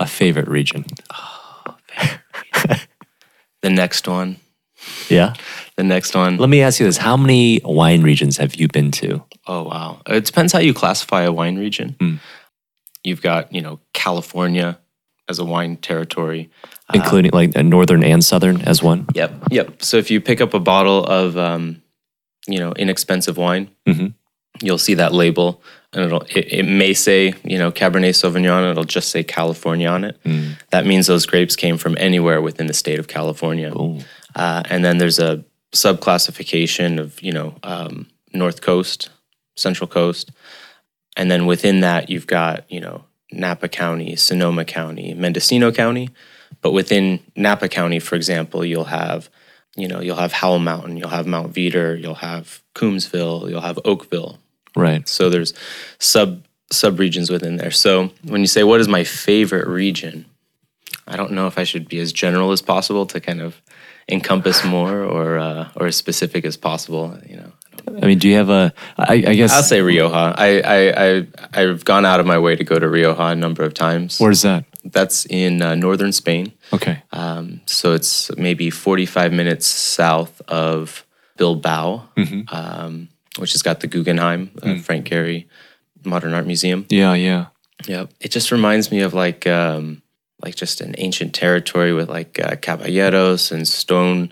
a 0.00 0.06
favorite 0.06 0.48
region? 0.48 0.84
The 3.60 3.70
next 3.70 4.06
one. 4.06 4.36
Yeah. 5.08 5.34
The 5.76 5.82
next 5.82 6.14
one. 6.14 6.36
Let 6.36 6.48
me 6.48 6.62
ask 6.62 6.78
you 6.78 6.86
this: 6.86 6.96
How 6.96 7.16
many 7.16 7.60
wine 7.64 8.02
regions 8.02 8.36
have 8.36 8.54
you 8.54 8.68
been 8.68 8.90
to? 9.02 9.24
Oh 9.46 9.64
wow. 9.64 10.00
It 10.06 10.24
depends 10.24 10.52
how 10.52 10.60
you 10.60 10.72
classify 10.72 11.22
a 11.22 11.32
wine 11.32 11.58
region. 11.58 11.96
Mm. 11.98 12.18
You've 13.02 13.20
got, 13.20 13.52
you 13.52 13.60
know, 13.60 13.80
California 13.94 14.78
as 15.28 15.38
a 15.38 15.44
wine 15.44 15.76
territory. 15.76 16.50
including 16.94 17.30
like 17.34 17.54
northern 17.54 18.02
and 18.02 18.24
southern 18.24 18.62
as 18.62 18.82
one. 18.82 19.04
Yep. 19.14 19.32
Yep. 19.50 19.82
So 19.82 19.98
if 19.98 20.10
you 20.10 20.22
pick 20.22 20.40
up 20.40 20.54
a 20.54 20.58
bottle 20.60 21.04
of 21.04 21.36
um, 21.36 21.82
you 22.46 22.58
know, 22.58 22.72
inexpensive 22.72 23.36
wine, 23.36 23.68
Mhm. 23.86 24.14
you'll 24.62 24.78
see 24.78 24.94
that 24.94 25.12
label 25.12 25.62
and 25.92 26.04
it'll 26.06 26.22
it, 26.22 26.46
it 26.50 26.62
may 26.64 26.94
say, 26.94 27.34
you 27.44 27.58
know, 27.58 27.70
Cabernet 27.70 28.14
Sauvignon, 28.16 28.62
and 28.62 28.70
it'll 28.70 28.84
just 28.84 29.10
say 29.10 29.22
California 29.22 29.86
on 29.88 30.04
it. 30.04 30.16
That 30.70 30.86
means 30.86 31.06
those 31.06 31.26
grapes 31.26 31.56
came 31.56 31.76
from 31.76 31.94
anywhere 31.98 32.40
within 32.40 32.68
the 32.68 32.74
state 32.74 32.98
of 32.98 33.06
California. 33.06 33.70
Uh, 34.34 34.62
and 34.70 34.82
then 34.82 34.96
there's 34.96 35.18
a 35.18 35.44
subclassification 35.74 36.98
of, 36.98 37.20
you 37.22 37.32
know, 37.32 37.54
um, 37.62 38.06
North 38.32 38.60
Coast, 38.62 39.10
Central 39.56 39.86
Coast. 39.88 40.30
And 41.16 41.30
then 41.30 41.44
within 41.46 41.80
that, 41.80 42.08
you've 42.08 42.26
got, 42.26 42.64
you 42.70 42.80
know, 42.80 43.04
Napa 43.32 43.68
County, 43.68 44.16
Sonoma 44.16 44.64
County, 44.64 45.14
Mendocino 45.14 45.70
County. 45.72 46.10
But 46.60 46.72
within 46.72 47.20
Napa 47.36 47.68
County, 47.68 47.98
for 47.98 48.16
example, 48.16 48.64
you'll 48.64 48.84
have, 48.84 49.28
you 49.76 49.86
know, 49.86 50.00
you'll 50.00 50.16
have 50.16 50.32
Howell 50.32 50.58
Mountain, 50.58 50.96
you'll 50.96 51.10
have 51.10 51.26
Mount 51.26 51.52
Veeder, 51.52 52.00
you'll 52.00 52.14
have 52.14 52.62
Coombsville, 52.74 53.48
you'll 53.48 53.60
have 53.60 53.78
Oakville. 53.84 54.38
Right. 54.76 55.06
So 55.08 55.28
there's 55.30 55.54
sub 55.98 56.44
sub 56.70 56.98
regions 56.98 57.30
within 57.30 57.56
there. 57.56 57.70
So 57.70 58.10
when 58.24 58.40
you 58.40 58.46
say 58.46 58.62
what 58.62 58.80
is 58.80 58.88
my 58.88 59.04
favorite 59.04 59.66
region, 59.66 60.26
I 61.06 61.16
don't 61.16 61.32
know 61.32 61.46
if 61.46 61.58
I 61.58 61.64
should 61.64 61.88
be 61.88 61.98
as 61.98 62.12
general 62.12 62.52
as 62.52 62.60
possible 62.60 63.06
to 63.06 63.20
kind 63.20 63.40
of 63.40 63.60
encompass 64.08 64.64
more 64.64 65.02
or 65.02 65.38
uh, 65.38 65.68
or 65.76 65.86
as 65.86 65.96
specific 65.96 66.44
as 66.44 66.56
possible. 66.56 67.18
You 67.26 67.36
know, 67.36 67.52
I 67.86 68.06
mean, 68.06 68.18
do 68.18 68.28
you 68.28 68.36
have 68.36 68.50
a? 68.50 68.72
I, 68.96 69.14
I 69.14 69.34
guess. 69.34 69.52
I'll 69.52 69.62
say 69.62 69.80
Rioja. 69.80 70.34
I 70.36 70.60
I 70.60 71.08
I 71.08 71.26
I've 71.54 71.84
gone 71.84 72.04
out 72.04 72.20
of 72.20 72.26
my 72.26 72.38
way 72.38 72.56
to 72.56 72.64
go 72.64 72.78
to 72.78 72.88
Rioja 72.88 73.22
a 73.22 73.34
number 73.34 73.64
of 73.64 73.74
times. 73.74 74.18
Where's 74.18 74.42
that? 74.42 74.64
That's 74.84 75.26
in 75.26 75.62
uh, 75.62 75.74
northern 75.74 76.12
Spain. 76.12 76.52
Okay. 76.72 77.02
Um, 77.12 77.60
so 77.66 77.92
it's 77.92 78.34
maybe 78.36 78.70
45 78.70 79.32
minutes 79.32 79.66
south 79.66 80.40
of 80.48 81.04
Bilbao. 81.36 82.08
Um, 82.48 83.08
which 83.38 83.52
has 83.52 83.62
got 83.62 83.80
the 83.80 83.86
Guggenheim, 83.86 84.50
uh, 84.62 84.78
Frank 84.78 85.08
Gehry 85.08 85.46
Modern 86.04 86.34
Art 86.34 86.46
Museum. 86.46 86.86
Yeah, 86.88 87.14
yeah. 87.14 87.46
Yep. 87.86 88.10
It 88.20 88.30
just 88.30 88.50
reminds 88.50 88.90
me 88.90 89.00
of 89.00 89.14
like 89.14 89.46
um, 89.46 90.02
like 90.42 90.54
just 90.54 90.80
an 90.80 90.94
ancient 90.98 91.34
territory 91.34 91.92
with 91.92 92.08
like 92.08 92.38
uh, 92.38 92.56
caballeros 92.56 93.50
and 93.50 93.66
stone, 93.66 94.30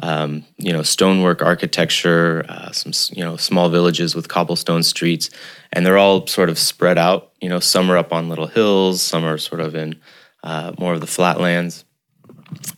um, 0.00 0.44
you 0.56 0.72
know, 0.72 0.82
stonework 0.82 1.42
architecture, 1.42 2.44
uh, 2.48 2.70
some 2.70 2.92
you 3.16 3.24
know 3.24 3.36
small 3.36 3.68
villages 3.68 4.14
with 4.14 4.28
cobblestone 4.28 4.82
streets, 4.82 5.30
and 5.72 5.84
they're 5.84 5.98
all 5.98 6.26
sort 6.26 6.48
of 6.48 6.58
spread 6.58 6.96
out. 6.98 7.32
You 7.40 7.48
know, 7.48 7.60
some 7.60 7.90
are 7.90 7.96
up 7.96 8.12
on 8.12 8.28
little 8.28 8.46
hills, 8.46 9.02
some 9.02 9.24
are 9.24 9.38
sort 9.38 9.60
of 9.60 9.74
in 9.74 9.98
uh, 10.44 10.72
more 10.78 10.94
of 10.94 11.00
the 11.00 11.06
flatlands, 11.08 11.84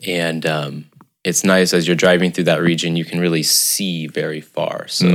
and 0.06 0.46
um, 0.46 0.87
it's 1.22 1.44
nice 1.44 1.75
as 1.75 1.87
you're 1.87 1.96
driving 1.96 2.32
through 2.32 2.44
that 2.44 2.62
region. 2.62 2.96
You 2.96 3.04
can 3.04 3.20
really 3.20 3.42
see 3.42 4.06
very 4.06 4.40
far. 4.40 4.88
So 4.88 5.06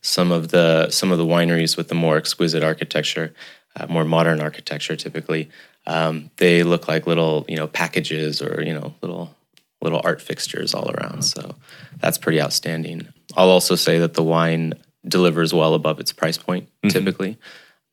some 0.00 0.30
of 0.30 0.48
the 0.48 0.90
some 0.90 1.10
of 1.10 1.18
the 1.18 1.26
wineries 1.26 1.76
with 1.76 1.88
the 1.88 1.94
more 1.94 2.16
exquisite 2.16 2.62
architecture, 2.62 3.34
uh, 3.74 3.86
more 3.88 4.04
modern 4.04 4.40
architecture, 4.40 4.94
typically 4.94 5.50
um, 5.88 6.30
they 6.36 6.62
look 6.62 6.86
like 6.86 7.06
little 7.06 7.44
you 7.48 7.56
know 7.56 7.66
packages 7.66 8.40
or 8.40 8.62
you 8.62 8.74
know 8.74 8.94
little 9.02 9.34
little 9.80 10.00
art 10.04 10.20
fixtures 10.20 10.74
all 10.74 10.90
around. 10.90 11.22
So 11.22 11.54
that's 11.98 12.18
pretty 12.18 12.40
outstanding. 12.40 13.08
I'll 13.36 13.50
also 13.50 13.74
say 13.74 13.98
that 13.98 14.14
the 14.14 14.22
wine 14.22 14.74
delivers 15.06 15.54
well 15.54 15.74
above 15.74 15.98
its 16.00 16.12
price 16.12 16.36
point. 16.36 16.68
Typically, 16.88 17.38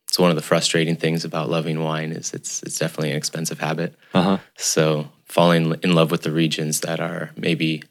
it's 0.08 0.18
one 0.18 0.30
of 0.30 0.36
the 0.36 0.42
frustrating 0.42 0.96
things 0.96 1.24
about 1.24 1.48
loving 1.48 1.82
wine 1.82 2.12
is 2.12 2.34
it's 2.34 2.62
it's 2.62 2.78
definitely 2.78 3.10
an 3.10 3.16
expensive 3.16 3.58
habit. 3.58 3.94
Uh-huh. 4.14 4.38
So 4.56 5.08
falling 5.24 5.74
in 5.82 5.94
love 5.94 6.10
with 6.10 6.22
the 6.22 6.32
regions 6.32 6.80
that 6.80 7.00
are 7.00 7.30
maybe 7.36 7.82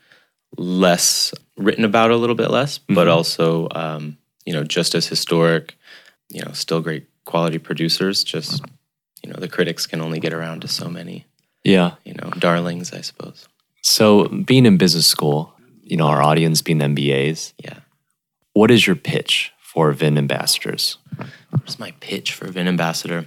less 0.57 1.33
written 1.57 1.83
about 1.83 2.11
a 2.11 2.17
little 2.17 2.35
bit 2.35 2.51
less, 2.51 2.77
but 2.77 3.07
also 3.07 3.67
um, 3.71 4.17
you 4.45 4.53
know 4.53 4.63
just 4.63 4.93
as 4.93 5.07
historic, 5.07 5.75
you 6.29 6.41
know, 6.43 6.51
still 6.51 6.81
great 6.81 7.07
quality 7.23 7.57
producers. 7.57 8.23
Just 8.23 8.63
you 9.23 9.29
know, 9.31 9.39
the 9.39 9.47
critics 9.47 9.85
can 9.87 10.01
only 10.01 10.19
get 10.19 10.33
around 10.33 10.61
to 10.61 10.67
so 10.67 10.89
many 10.89 11.25
Yeah. 11.63 11.91
you 12.03 12.13
know 12.13 12.29
darlings, 12.39 12.93
I 12.93 13.01
suppose. 13.01 13.47
So, 13.81 14.27
being 14.27 14.65
in 14.65 14.77
business 14.77 15.05
school, 15.07 15.53
you 15.83 15.97
know, 15.97 16.07
our 16.07 16.21
audience 16.21 16.61
being 16.61 16.79
MBAs, 16.81 17.53
Yeah. 17.63 17.79
what 18.53 18.71
is 18.71 18.87
your 18.87 18.95
pitch 18.95 19.51
for 19.59 19.91
Vin 19.91 20.17
ambassadors? 20.17 20.97
What's 21.51 21.79
my 21.79 21.91
pitch 21.99 22.33
for 22.33 22.47
Vin 22.51 22.67
Ambassador? 22.67 23.25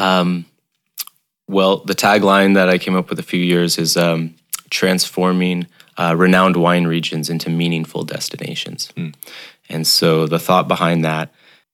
Um, 0.00 0.46
well, 1.48 1.78
the 1.84 1.94
tagline 1.94 2.54
that 2.54 2.68
I 2.68 2.78
came 2.78 2.94
up 2.96 3.10
with 3.10 3.18
a 3.18 3.22
few 3.22 3.40
years 3.40 3.78
is 3.78 3.96
um, 3.96 4.34
transforming 4.70 5.66
uh, 5.98 6.14
renowned 6.16 6.56
wine 6.56 6.86
regions 6.86 7.28
into 7.28 7.50
meaningful 7.50 8.02
destinations. 8.04 8.90
And 9.68 9.86
so 9.86 10.26
the 10.26 10.38
thought 10.38 10.68
behind 10.68 11.04
that 11.04 11.32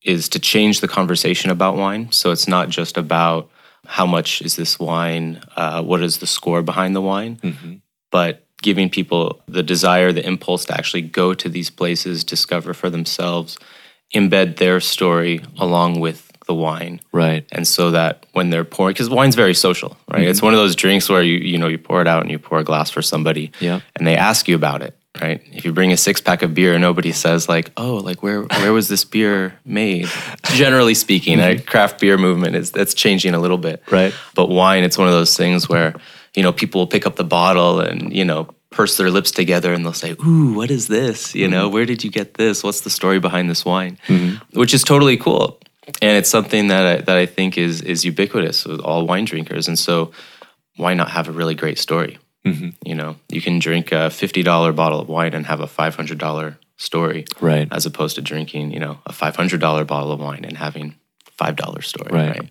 is 0.09 0.29
to 0.31 0.39
change 0.41 0.81
the 0.81 0.89
conversation 0.89 1.51
about 1.51 1.77
wine. 1.77 2.11
So 2.13 2.31
it's 2.33 2.49
not 2.49 2.71
just 2.71 2.97
about 2.97 3.51
how 3.87 4.07
much 4.07 4.41
is 4.43 4.57
this 4.57 4.79
wine, 4.79 5.43
uh, 5.57 5.83
what 5.83 6.03
is 6.03 6.19
the 6.19 6.27
score 6.27 6.63
behind 6.63 6.97
the 6.97 7.01
wine, 7.03 7.83
but 8.11 8.45
giving 8.63 8.89
people 8.91 9.41
the 9.47 9.63
desire, 9.63 10.11
the 10.13 10.27
impulse 10.27 10.65
to 10.65 10.75
actually 10.75 11.03
go 11.03 11.35
to 11.35 11.49
these 11.49 11.71
places, 11.71 12.25
discover 12.25 12.75
for 12.75 12.91
themselves, 12.91 13.59
embed 14.15 14.57
their 14.57 14.81
story 14.81 15.41
along 15.59 16.01
with 16.01 16.25
the 16.47 16.55
wine. 16.55 17.01
Right. 17.13 17.45
And 17.53 17.69
so 17.69 17.91
that 17.91 18.25
when 18.33 18.49
they're 18.51 18.65
pouring, 18.65 18.95
because 18.95 19.11
wine's 19.11 19.35
very 19.37 19.55
social, 19.55 19.97
right? 20.11 20.23
It's 20.27 20.41
one 20.43 20.55
of 20.55 20.59
those 20.59 20.75
drinks 20.75 21.09
where 21.11 21.23
you 21.23 21.37
you 21.37 21.59
know 21.59 21.69
you 21.69 21.77
pour 21.79 22.01
it 22.01 22.09
out 22.09 22.23
and 22.23 22.31
you 22.31 22.39
pour 22.39 22.59
a 22.59 22.65
glass 22.65 22.91
for 22.91 23.03
somebody, 23.03 23.53
Yeah. 23.61 23.81
and 23.97 24.07
they 24.07 24.17
ask 24.17 24.49
you 24.49 24.57
about 24.57 24.81
it, 24.83 24.97
right? 25.21 25.43
If 25.53 25.65
you 25.65 25.73
bring 25.73 25.93
a 25.93 25.97
six 25.97 26.21
pack 26.21 26.43
of 26.43 26.55
beer, 26.55 26.79
nobody 26.79 27.13
says 27.13 27.49
like, 27.49 27.71
oh, 27.77 27.97
like 27.97 28.23
where 28.23 28.43
where 28.43 28.73
was 28.73 28.89
this 28.89 29.05
beer 29.05 29.59
made? 29.65 30.09
Generally 30.45 30.95
speaking, 30.95 31.39
mm-hmm. 31.39 31.61
a 31.61 31.63
craft 31.63 32.01
beer 32.01 32.19
movement 32.19 32.57
is 32.57 32.71
that's 32.71 32.95
changing 32.95 33.35
a 33.35 33.39
little 33.39 33.59
bit, 33.59 33.83
Right. 33.91 34.15
But 34.35 34.49
wine, 34.49 34.85
it's 34.85 34.99
one 34.99 35.09
of 35.09 35.15
those 35.15 35.37
things 35.37 35.69
where 35.69 35.95
you 36.35 36.43
know 36.43 36.53
people 36.53 36.81
will 36.81 36.87
pick 36.87 37.07
up 37.07 37.17
the 37.17 37.25
bottle 37.25 37.81
and 37.81 38.13
you 38.15 38.25
know 38.25 38.49
purse 38.71 38.97
their 38.97 39.11
lips 39.11 39.31
together 39.31 39.73
and 39.73 39.85
they'll 39.85 39.93
say, 39.93 40.15
"Ooh, 40.25 40.55
what 40.55 40.71
is 40.71 40.89
this? 40.89 41.35
You 41.35 41.47
mm-hmm. 41.47 41.53
know, 41.53 41.69
where 41.69 41.87
did 41.87 42.05
you 42.05 42.11
get 42.11 42.35
this? 42.35 42.63
What's 42.63 42.83
the 42.83 42.91
story 42.91 43.19
behind 43.19 43.51
this 43.51 43.65
wine?" 43.65 43.99
Mm-hmm. 44.07 44.59
Which 44.59 44.75
is 44.75 44.83
totally 44.83 45.17
cool, 45.17 45.61
and 46.03 46.17
it's 46.17 46.31
something 46.31 46.69
that 46.69 46.87
I, 46.87 46.97
that 47.03 47.17
I 47.17 47.27
think 47.27 47.59
is 47.59 47.81
is 47.83 48.05
ubiquitous 48.05 48.65
with 48.65 48.81
all 48.81 49.07
wine 49.07 49.25
drinkers. 49.25 49.69
And 49.69 49.79
so, 49.79 50.13
why 50.77 50.95
not 50.95 51.11
have 51.11 51.29
a 51.29 51.33
really 51.33 51.55
great 51.55 51.79
story? 51.79 52.19
You 52.45 52.95
know, 52.95 53.17
you 53.29 53.43
can 53.43 53.59
drink 53.59 53.93
a 53.93 54.09
fifty 54.09 54.43
dollar 54.43 54.73
bottle 54.73 55.01
of 55.01 55.09
wine 55.09 55.35
and 55.35 55.45
have 55.47 55.61
a 55.61 55.67
five 55.67 55.95
hundred 55.97 56.17
dollar 56.19 56.59
story, 56.79 57.25
Right. 57.41 57.69
as 57.71 57.85
opposed 57.85 58.15
to 58.17 58.23
drinking, 58.23 58.71
you 58.73 58.79
know, 58.81 58.99
a 59.05 59.13
five 59.13 59.37
hundred 59.37 59.61
dollar 59.61 59.85
bottle 59.85 60.13
of 60.13 60.21
wine 60.21 60.45
and 60.47 60.57
having 60.57 60.95
five 61.37 61.57
dollar 61.57 61.83
story, 61.83 62.09
Right. 62.11 62.39
right. 62.39 62.51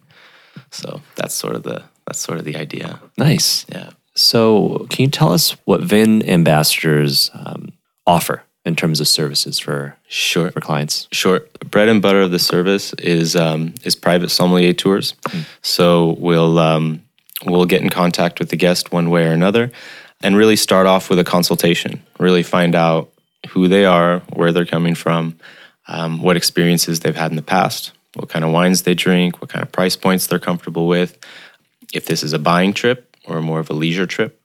So 0.72 1.02
that's 1.16 1.34
sort 1.34 1.56
of 1.56 1.64
the 1.64 1.84
that's 2.06 2.20
sort 2.20 2.38
of 2.38 2.46
the 2.46 2.56
idea. 2.58 3.00
Nice. 3.18 3.66
Yeah. 3.72 3.90
So, 4.16 4.86
can 4.90 5.04
you 5.06 5.10
tell 5.12 5.32
us 5.34 5.52
what 5.66 5.82
Vin 5.82 6.28
ambassadors 6.28 7.30
um, 7.34 7.70
offer 8.08 8.44
in 8.66 8.76
terms 8.76 9.00
of 9.00 9.08
services 9.08 9.60
for 9.60 9.96
Sure. 10.08 10.52
for 10.52 10.60
clients? 10.62 11.08
Sure. 11.12 11.42
Bread 11.72 11.88
and 11.90 12.02
butter 12.02 12.22
of 12.22 12.32
the 12.32 12.40
service 12.40 12.94
is 12.94 13.36
um, 13.36 13.74
is 13.84 13.96
private 13.96 14.30
sommelier 14.30 14.74
tours. 14.74 15.16
So 15.62 16.16
we'll 16.20 16.58
um, 16.60 17.04
we'll 17.46 17.66
get 17.66 17.82
in 17.82 17.90
contact 17.90 18.40
with 18.40 18.50
the 18.50 18.56
guest 18.56 18.92
one 18.92 19.10
way 19.10 19.28
or 19.28 19.32
another, 19.32 19.72
and 20.22 20.36
really 20.36 20.56
start 20.56 20.88
off 20.88 21.10
with 21.10 21.20
a 21.20 21.24
consultation. 21.24 22.02
Really 22.20 22.44
find 22.44 22.76
out 22.76 23.12
who 23.50 23.68
they 23.68 23.86
are, 23.86 24.20
where 24.34 24.52
they're 24.52 24.66
coming 24.66 24.96
from, 24.96 25.38
um, 25.88 26.22
what 26.22 26.38
experiences 26.38 27.00
they've 27.00 27.16
had 27.16 27.32
in 27.32 27.38
the 27.38 27.42
past, 27.44 27.92
what 28.16 28.30
kind 28.30 28.44
of 28.44 28.52
wines 28.52 28.82
they 28.82 28.94
drink, 28.94 29.42
what 29.42 29.50
kind 29.50 29.64
of 29.64 29.72
price 29.72 29.96
points 29.96 30.28
they're 30.28 30.40
comfortable 30.40 30.88
with. 30.88 31.18
If 31.94 32.06
this 32.06 32.24
is 32.24 32.34
a 32.34 32.40
buying 32.40 32.74
trip 32.74 33.16
or 33.26 33.42
more 33.42 33.60
of 33.60 33.70
a 33.70 33.74
leisure 33.74 34.08
trip, 34.08 34.42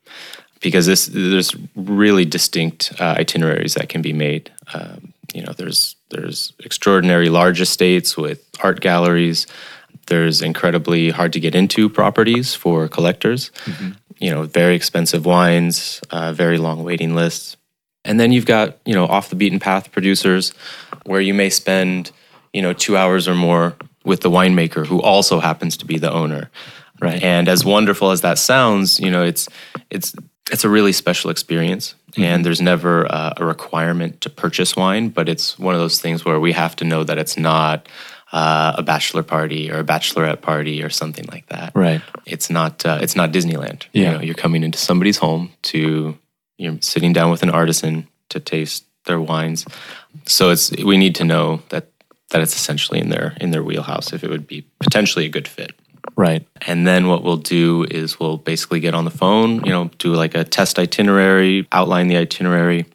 because 0.61 0.87
this 0.87 1.07
there's 1.07 1.57
really 1.75 2.25
distinct 2.25 2.93
uh, 3.01 3.17
itineraries 3.19 3.75
that 3.75 3.89
can 3.89 4.03
be 4.03 4.13
made. 4.13 4.53
Um, 4.75 5.13
you 5.35 5.43
know, 5.43 5.53
there's 5.53 5.97
there's 6.11 6.53
extraordinary 6.61 7.29
large 7.29 7.61
estates 7.61 8.17
with 8.17 8.49
art 8.63 8.81
galleries. 8.81 9.47
There's 10.07 10.43
incredibly 10.43 11.11
hard 11.11 11.33
to 11.35 11.41
get 11.41 11.55
into 11.55 11.89
properties 11.89 12.55
for 12.55 12.89
collectors. 12.89 13.51
You 14.19 14.31
know, 14.31 14.43
very 14.45 14.75
expensive 14.75 15.27
wines, 15.27 16.01
uh, 16.11 16.33
very 16.33 16.59
long 16.59 16.85
waiting 16.85 17.15
lists, 17.15 17.57
and 18.05 18.21
then 18.21 18.33
you've 18.33 18.47
got 18.47 18.79
you 18.85 18.95
know 18.95 19.07
off 19.07 19.31
the 19.31 19.37
beaten 19.37 19.59
path 19.59 19.91
producers, 19.93 20.53
where 21.05 21.21
you 21.21 21.35
may 21.35 21.51
spend 21.51 22.13
you 22.53 22.63
know 22.63 22.73
two 22.73 22.97
hours 22.97 23.27
or 23.27 23.35
more 23.35 23.77
with 24.05 24.21
the 24.21 24.31
winemaker 24.31 24.87
who 24.87 25.01
also 25.01 25.41
happens 25.41 25.77
to 25.79 25.87
be 25.87 25.99
the 25.99 26.13
owner. 26.13 26.51
Right. 27.01 27.23
And 27.23 27.49
as 27.49 27.65
wonderful 27.65 28.13
as 28.13 28.21
that 28.21 28.39
sounds, 28.39 29.01
you 29.01 29.11
know, 29.11 29.25
it's 29.25 29.49
it's 29.91 30.15
it's 30.51 30.65
a 30.65 30.69
really 30.69 30.93
special 30.93 31.31
experience. 31.31 31.95
And 32.17 32.45
there's 32.45 32.61
never 32.61 33.11
uh, 33.11 33.33
a 33.39 33.45
requirement 33.45 34.21
to 34.21 34.31
purchase 34.31 34.77
wine, 34.77 35.09
but 35.09 35.29
it's 35.29 35.59
one 35.59 35.75
of 35.75 35.81
those 35.81 36.01
things 36.01 36.25
where 36.25 36.39
we 36.39 36.53
have 36.53 36.77
to 36.77 36.85
know 36.85 37.05
that 37.05 37.17
it's 37.17 37.39
not 37.39 37.89
uh, 38.33 38.75
a 38.79 38.83
bachelor 38.83 39.23
party 39.23 39.71
or 39.71 39.79
a 39.81 39.85
bachelorette 39.85 40.41
party 40.41 40.83
or 40.83 40.89
something 40.89 41.27
like 41.31 41.47
that. 41.49 41.73
Right. 41.75 42.01
It's 42.27 42.49
not 42.51 42.85
uh, 42.85 42.99
it's 43.03 43.15
not 43.15 43.31
Disneyland. 43.33 43.85
Yeah. 43.93 44.03
You 44.03 44.17
know, 44.17 44.23
you're 44.23 44.35
coming 44.35 44.65
into 44.65 44.79
somebody's 44.79 45.19
home 45.19 45.53
to 45.63 46.19
you're 46.59 46.79
sitting 46.81 47.13
down 47.13 47.31
with 47.31 47.43
an 47.43 47.51
artisan 47.51 48.09
to 48.31 48.41
taste 48.41 48.87
their 49.05 49.21
wines. 49.21 49.67
So 50.27 50.51
it's 50.51 50.71
we 50.83 50.97
need 50.97 51.15
to 51.17 51.25
know 51.25 51.63
that 51.69 51.89
that 52.31 52.41
it's 52.41 52.57
essentially 52.57 53.01
in 53.01 53.11
their 53.11 53.37
in 53.41 53.51
their 53.51 53.63
wheelhouse 53.63 54.13
if 54.13 54.25
it 54.25 54.31
would 54.31 54.47
be 54.47 54.67
potentially 54.81 55.27
a 55.27 55.29
good 55.29 55.47
fit. 55.47 55.73
Right. 56.17 56.47
And 56.67 56.87
then 56.87 57.07
what 57.07 57.23
we'll 57.23 57.37
do 57.37 57.87
is 57.91 58.19
we'll 58.19 58.39
basically 58.39 58.81
get 58.81 58.95
on 58.95 59.05
the 59.05 59.11
phone, 59.11 59.65
you 59.65 59.71
know, 59.71 59.91
do 59.99 60.15
like 60.15 60.35
a 60.35 60.43
test 60.43 60.79
itinerary, 60.79 61.69
outline 61.71 62.09
the 62.09 62.17
itinerary, 62.17 62.87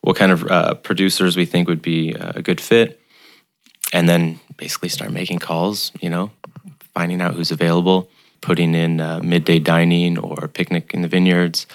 what 0.00 0.16
kind 0.16 0.32
of 0.32 0.50
uh, 0.50 0.74
producers 0.74 1.36
we 1.36 1.44
think 1.44 1.68
would 1.68 1.82
be 1.82 2.12
a 2.12 2.40
good 2.40 2.60
fit, 2.60 3.00
and 3.92 4.08
then 4.08 4.38
basically 4.56 4.88
start 4.88 5.10
making 5.12 5.38
calls, 5.38 5.92
you 6.00 6.10
know, 6.10 6.30
finding 6.94 7.20
out 7.20 7.34
who's 7.34 7.50
available, 7.50 8.08
putting 8.40 8.74
in 8.74 9.00
uh, 9.00 9.20
midday 9.22 9.58
dining 9.58 10.18
or 10.18 10.48
picnic 10.48 10.92
in 10.94 11.02
the 11.02 11.08
vineyards, 11.08 11.66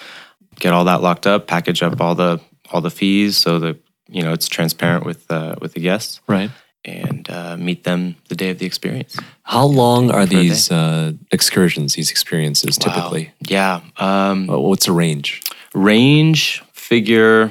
get 0.60 0.72
all 0.72 0.84
that 0.84 1.02
locked 1.02 1.26
up, 1.26 1.46
package 1.46 1.82
up 1.82 2.00
all 2.00 2.14
the 2.14 2.40
all 2.72 2.80
the 2.80 2.90
fees 2.90 3.36
so 3.36 3.58
that 3.58 3.76
you 4.08 4.22
know 4.22 4.32
it's 4.32 4.48
transparent 4.48 5.04
with 5.04 5.30
uh, 5.30 5.54
with 5.60 5.72
the 5.74 5.80
guests, 5.80 6.20
Right. 6.26 6.50
and 6.84 7.28
uh, 7.30 7.56
meet 7.56 7.84
them 7.84 8.16
the 8.28 8.34
day 8.36 8.50
of 8.50 8.58
the 8.58 8.66
experience. 8.66 9.16
How 9.42 9.64
long 9.66 10.10
are 10.10 10.26
these 10.26 10.70
uh, 10.70 11.12
excursions, 11.30 11.94
these 11.94 12.10
experiences 12.10 12.76
typically? 12.78 13.26
Wow. 13.26 13.32
Yeah. 13.48 13.80
Um, 13.96 14.48
Uh, 14.50 14.58
What's 14.58 14.86
the 14.86 14.92
range? 14.92 15.42
range 15.74 16.62
figure 16.72 17.50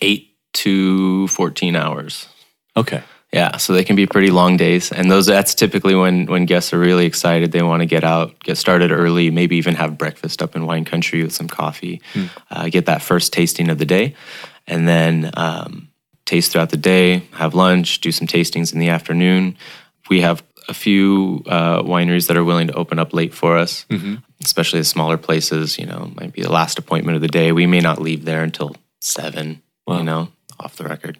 eight 0.00 0.28
to 0.52 1.26
14 1.28 1.76
hours. 1.76 2.28
Okay. 2.76 3.02
Yeah, 3.32 3.56
so 3.56 3.72
they 3.72 3.82
can 3.82 3.96
be 3.96 4.06
pretty 4.06 4.30
long 4.30 4.58
days, 4.58 4.92
and 4.92 5.10
those 5.10 5.24
that's 5.24 5.54
typically 5.54 5.94
when 5.94 6.26
when 6.26 6.44
guests 6.44 6.74
are 6.74 6.78
really 6.78 7.06
excited. 7.06 7.50
They 7.50 7.62
want 7.62 7.80
to 7.80 7.86
get 7.86 8.04
out, 8.04 8.38
get 8.40 8.58
started 8.58 8.92
early, 8.92 9.30
maybe 9.30 9.56
even 9.56 9.74
have 9.74 9.96
breakfast 9.96 10.42
up 10.42 10.54
in 10.54 10.66
wine 10.66 10.84
country 10.84 11.22
with 11.22 11.32
some 11.32 11.48
coffee, 11.48 12.02
uh, 12.50 12.68
get 12.68 12.84
that 12.86 13.00
first 13.00 13.32
tasting 13.32 13.70
of 13.70 13.78
the 13.78 13.86
day, 13.86 14.14
and 14.66 14.86
then 14.86 15.30
um, 15.38 15.88
taste 16.26 16.52
throughout 16.52 16.68
the 16.68 16.76
day, 16.76 17.22
have 17.32 17.54
lunch, 17.54 18.02
do 18.02 18.12
some 18.12 18.26
tastings 18.26 18.74
in 18.74 18.80
the 18.80 18.90
afternoon. 18.90 19.56
We 20.10 20.20
have 20.20 20.42
a 20.68 20.74
few 20.74 21.42
uh, 21.46 21.82
wineries 21.82 22.28
that 22.28 22.36
are 22.36 22.44
willing 22.44 22.66
to 22.66 22.74
open 22.74 22.98
up 22.98 23.14
late 23.14 23.32
for 23.32 23.56
us, 23.56 23.86
especially 24.44 24.80
the 24.80 24.84
smaller 24.84 25.16
places. 25.16 25.78
You 25.78 25.86
know, 25.86 26.12
might 26.16 26.34
be 26.34 26.42
the 26.42 26.52
last 26.52 26.78
appointment 26.78 27.16
of 27.16 27.22
the 27.22 27.28
day. 27.28 27.50
We 27.52 27.66
may 27.66 27.80
not 27.80 27.98
leave 27.98 28.26
there 28.26 28.42
until 28.42 28.76
seven. 29.00 29.62
You 29.88 30.04
know, 30.04 30.28
off 30.60 30.76
the 30.76 30.84
record. 30.84 31.16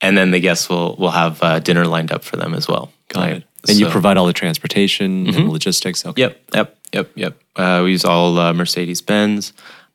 And 0.00 0.16
then 0.16 0.30
the 0.30 0.40
guests 0.40 0.68
will 0.68 0.96
will 0.96 1.10
have 1.10 1.42
uh, 1.42 1.58
dinner 1.60 1.86
lined 1.86 2.12
up 2.12 2.22
for 2.22 2.36
them 2.36 2.54
as 2.54 2.68
well. 2.68 2.92
Got 3.08 3.30
it. 3.30 3.44
And 3.68 3.78
you 3.78 3.88
provide 3.88 4.16
all 4.16 4.26
the 4.26 4.32
transportation 4.32 5.26
and 5.26 5.48
logistics. 5.48 6.06
Okay. 6.06 6.22
Yep, 6.22 6.40
yep, 6.54 6.78
yep, 6.92 7.10
yep. 7.16 7.38
Uh, 7.56 7.80
we 7.82 7.90
use 7.92 8.04
all 8.04 8.38
uh, 8.38 8.52
Mercedes 8.52 9.00
Benz, 9.00 9.52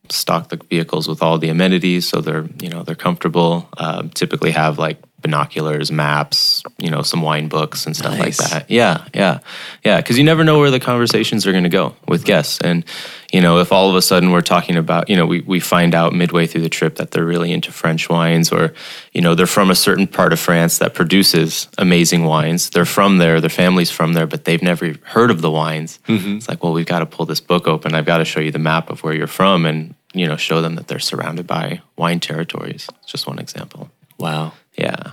stock 0.09 0.49
the 0.49 0.57
vehicles 0.69 1.07
with 1.07 1.21
all 1.21 1.37
the 1.37 1.47
amenities, 1.47 2.07
so 2.07 2.19
they're 2.19 2.47
you 2.61 2.69
know 2.69 2.83
they're 2.83 2.95
comfortable. 2.95 3.69
Um, 3.77 4.09
typically 4.09 4.51
have 4.51 4.77
like 4.77 4.97
binoculars, 5.21 5.91
maps, 5.91 6.63
you 6.77 6.89
know, 6.89 7.01
some 7.01 7.21
wine 7.21 7.47
books 7.47 7.85
and 7.85 7.95
stuff 7.95 8.17
Nice. 8.17 8.39
like 8.39 8.49
that. 8.49 8.69
Yeah, 8.69 9.05
yeah, 9.13 9.39
yeah. 9.83 9.97
Because 9.97 10.17
you 10.17 10.23
never 10.23 10.43
know 10.43 10.59
where 10.59 10.71
the 10.71 10.79
conversations 10.79 11.45
are 11.45 11.51
going 11.51 11.63
to 11.63 11.69
go 11.69 11.95
with 12.07 12.25
guests, 12.25 12.59
and 12.61 12.83
you 13.31 13.39
know, 13.39 13.59
if 13.59 13.71
all 13.71 13.89
of 13.89 13.95
a 13.95 14.01
sudden 14.01 14.31
we're 14.31 14.41
talking 14.41 14.75
about, 14.75 15.09
you 15.09 15.15
know, 15.15 15.25
we 15.25 15.41
we 15.41 15.59
find 15.59 15.95
out 15.95 16.13
midway 16.13 16.47
through 16.47 16.61
the 16.61 16.69
trip 16.69 16.95
that 16.95 17.11
they're 17.11 17.25
really 17.25 17.51
into 17.51 17.71
French 17.71 18.09
wines, 18.09 18.51
or 18.51 18.73
you 19.13 19.21
know, 19.21 19.35
they're 19.35 19.47
from 19.47 19.71
a 19.71 19.75
certain 19.75 20.07
part 20.07 20.33
of 20.33 20.39
France 20.39 20.79
that 20.79 20.93
produces 20.93 21.67
amazing 21.77 22.25
wines. 22.25 22.69
They're 22.71 22.85
from 22.85 23.17
there, 23.17 23.39
their 23.39 23.49
family's 23.49 23.91
from 23.91 24.13
there, 24.13 24.27
but 24.27 24.45
they've 24.45 24.61
never 24.63 24.95
heard 25.03 25.31
of 25.31 25.41
the 25.41 25.51
wines. 25.51 25.99
Mm-hmm. 26.07 26.37
It's 26.37 26.49
like, 26.49 26.63
well, 26.63 26.73
we've 26.73 26.85
got 26.85 26.99
to 26.99 27.05
pull 27.05 27.25
this 27.25 27.39
book 27.41 27.67
open. 27.67 27.93
I've 27.95 28.05
got 28.05 28.17
to 28.17 28.25
show 28.25 28.39
you 28.39 28.51
the 28.51 28.59
map 28.59 28.89
of 28.89 29.03
where 29.03 29.13
you're 29.13 29.27
from, 29.27 29.65
and 29.65 29.95
you 30.13 30.27
know, 30.27 30.35
show 30.35 30.61
them 30.61 30.75
that 30.75 30.87
they're 30.87 30.99
surrounded 30.99 31.47
by 31.47 31.81
wine 31.95 32.19
territories. 32.19 32.89
It's 33.01 33.11
just 33.13 33.27
one 33.27 33.39
example. 33.39 33.89
Wow. 34.17 34.51
Yeah. 34.77 35.11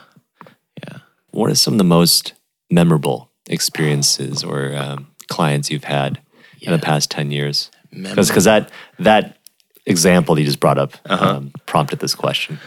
Yeah. 0.82 0.98
What 1.30 1.50
are 1.50 1.54
some 1.54 1.74
of 1.74 1.78
the 1.78 1.84
most 1.84 2.34
memorable 2.70 3.30
experiences 3.48 4.44
or 4.44 4.74
um, 4.76 5.08
clients 5.28 5.70
you've 5.70 5.84
had 5.84 6.20
in 6.60 6.72
the 6.72 6.78
past 6.78 7.10
10 7.10 7.30
years? 7.30 7.70
Because 7.92 8.44
that, 8.44 8.70
that 8.98 9.38
example 9.86 10.38
you 10.38 10.44
just 10.44 10.60
brought 10.60 10.78
up 10.78 10.92
um, 11.10 11.52
prompted 11.66 11.98
this 12.00 12.14
question. 12.14 12.58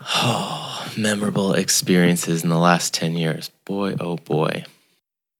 Oh, 0.00 0.86
memorable 0.96 1.54
experiences 1.54 2.42
in 2.44 2.48
the 2.50 2.58
last 2.58 2.94
10 2.94 3.14
years. 3.16 3.50
Boy, 3.64 3.96
oh 4.00 4.16
boy. 4.16 4.64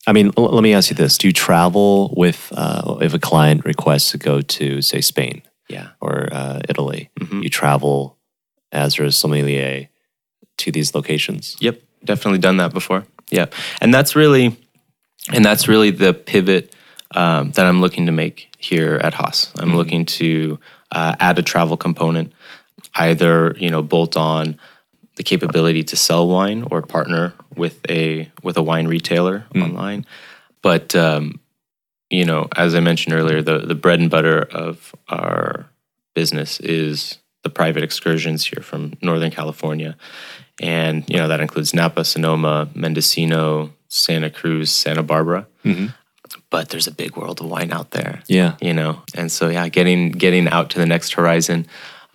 I 0.07 0.13
mean, 0.13 0.31
l- 0.37 0.51
let 0.53 0.61
me 0.61 0.73
ask 0.73 0.89
you 0.89 0.95
this. 0.95 1.17
Do 1.17 1.27
you 1.27 1.33
travel 1.33 2.13
with, 2.15 2.51
uh, 2.55 2.97
if 3.01 3.13
a 3.13 3.19
client 3.19 3.65
requests 3.65 4.11
to 4.11 4.17
go 4.17 4.41
to, 4.41 4.81
say, 4.81 5.01
Spain 5.01 5.41
Yeah. 5.69 5.89
or 6.01 6.27
uh, 6.31 6.59
Italy, 6.69 7.09
Mhm. 7.19 7.41
you 7.43 7.49
travel 7.49 8.17
as 8.71 8.99
a 8.99 9.11
sommelier 9.11 9.87
to 10.57 10.71
these 10.71 10.95
locations? 10.95 11.55
Yep, 11.59 11.81
definitely 12.03 12.39
done 12.39 12.57
that 12.57 12.73
before. 12.73 13.05
Yeah, 13.31 13.47
and 13.81 13.93
that's 13.93 14.15
really, 14.15 14.57
and 15.33 15.43
that's 15.43 15.67
really 15.67 15.91
the 15.91 16.13
pivot 16.13 16.75
um, 17.11 17.51
that 17.51 17.65
I'm 17.65 17.81
looking 17.81 18.05
to 18.05 18.11
make 18.11 18.53
here 18.57 18.95
at 19.03 19.13
Haas. 19.13 19.51
I'm 19.57 19.75
looking 19.75 20.05
to 20.05 20.59
uh, 20.91 21.15
add 21.19 21.39
a 21.39 21.43
travel 21.43 21.77
component, 21.77 22.33
either 22.95 23.55
you 23.57 23.69
know 23.69 23.81
bolt 23.81 24.17
on 24.17 24.59
the 25.15 25.23
capability 25.23 25.83
to 25.83 25.95
sell 25.95 26.27
wine 26.27 26.67
or 26.69 26.81
partner 26.81 27.33
with 27.55 27.79
a 27.89 28.29
with 28.43 28.57
a 28.57 28.63
wine 28.63 28.87
retailer 28.87 29.45
online. 29.55 30.05
But 30.61 30.95
um, 30.95 31.39
you 32.09 32.25
know, 32.25 32.47
as 32.55 32.75
I 32.75 32.79
mentioned 32.79 33.15
earlier, 33.15 33.41
the 33.41 33.59
the 33.59 33.75
bread 33.75 33.99
and 33.99 34.09
butter 34.09 34.41
of 34.41 34.93
our 35.07 35.67
business 36.13 36.59
is 36.59 37.17
the 37.43 37.49
private 37.49 37.83
excursions 37.83 38.45
here 38.45 38.63
from 38.63 38.93
Northern 39.01 39.31
California, 39.31 39.95
and 40.61 41.03
you 41.09 41.17
know 41.17 41.27
that 41.27 41.39
includes 41.41 41.73
Napa, 41.73 42.03
Sonoma, 42.05 42.69
Mendocino, 42.73 43.71
Santa 43.89 44.29
Cruz, 44.29 44.71
Santa 44.71 45.03
Barbara. 45.03 45.47
But 46.49 46.69
there's 46.69 46.87
a 46.87 46.91
big 46.91 47.15
world 47.17 47.41
of 47.41 47.47
wine 47.49 47.71
out 47.73 47.91
there 47.91 48.21
Yeah. 48.27 48.55
you 48.61 48.73
know? 48.73 49.01
And 49.13 49.31
so 49.31 49.49
yeah 49.49 49.67
getting 49.69 50.11
getting 50.11 50.47
out 50.47 50.69
to 50.71 50.79
the 50.79 50.85
next 50.85 51.13
horizon. 51.13 51.65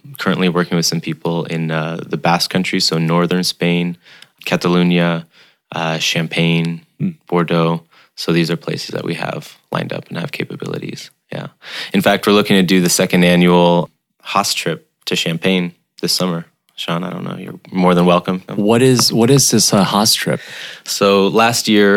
I'm 0.04 0.14
currently 0.14 0.48
working 0.48 0.76
with 0.76 0.86
some 0.86 1.00
people 1.00 1.44
in 1.44 1.70
uh, 1.70 1.96
the 2.06 2.16
basque 2.16 2.50
country 2.50 2.80
so 2.80 2.96
northern 2.98 3.44
spain 3.44 3.98
catalonia 4.46 5.26
uh, 5.72 5.98
champagne 5.98 6.86
bordeaux. 7.26 7.82
So 8.16 8.32
these 8.32 8.50
are 8.50 8.56
places 8.56 8.90
that 8.94 9.04
we 9.04 9.14
have 9.14 9.58
lined 9.72 9.92
up 9.92 10.08
and 10.08 10.16
have 10.18 10.32
capabilities 10.32 11.10
yeah. 11.32 11.48
In 11.92 12.00
fact 12.02 12.26
we're 12.26 12.32
looking 12.32 12.56
to 12.56 12.62
do 12.62 12.80
the 12.80 12.88
second 12.90 13.24
annual 13.24 13.90
haas 14.22 14.54
trip 14.54 14.88
to 15.06 15.16
champagne 15.16 15.72
this 16.00 16.12
summer 16.12 16.46
sean 16.80 17.04
i 17.04 17.10
don't 17.10 17.24
know 17.24 17.36
you're 17.36 17.60
more 17.70 17.94
than 17.94 18.06
welcome 18.14 18.38
What 18.70 18.80
is 18.82 19.12
what 19.12 19.30
is 19.36 19.50
this 19.50 19.66
uh, 19.72 19.84
Haas 19.92 20.14
trip? 20.14 20.40
so 20.84 21.28
last 21.28 21.68
year, 21.68 21.90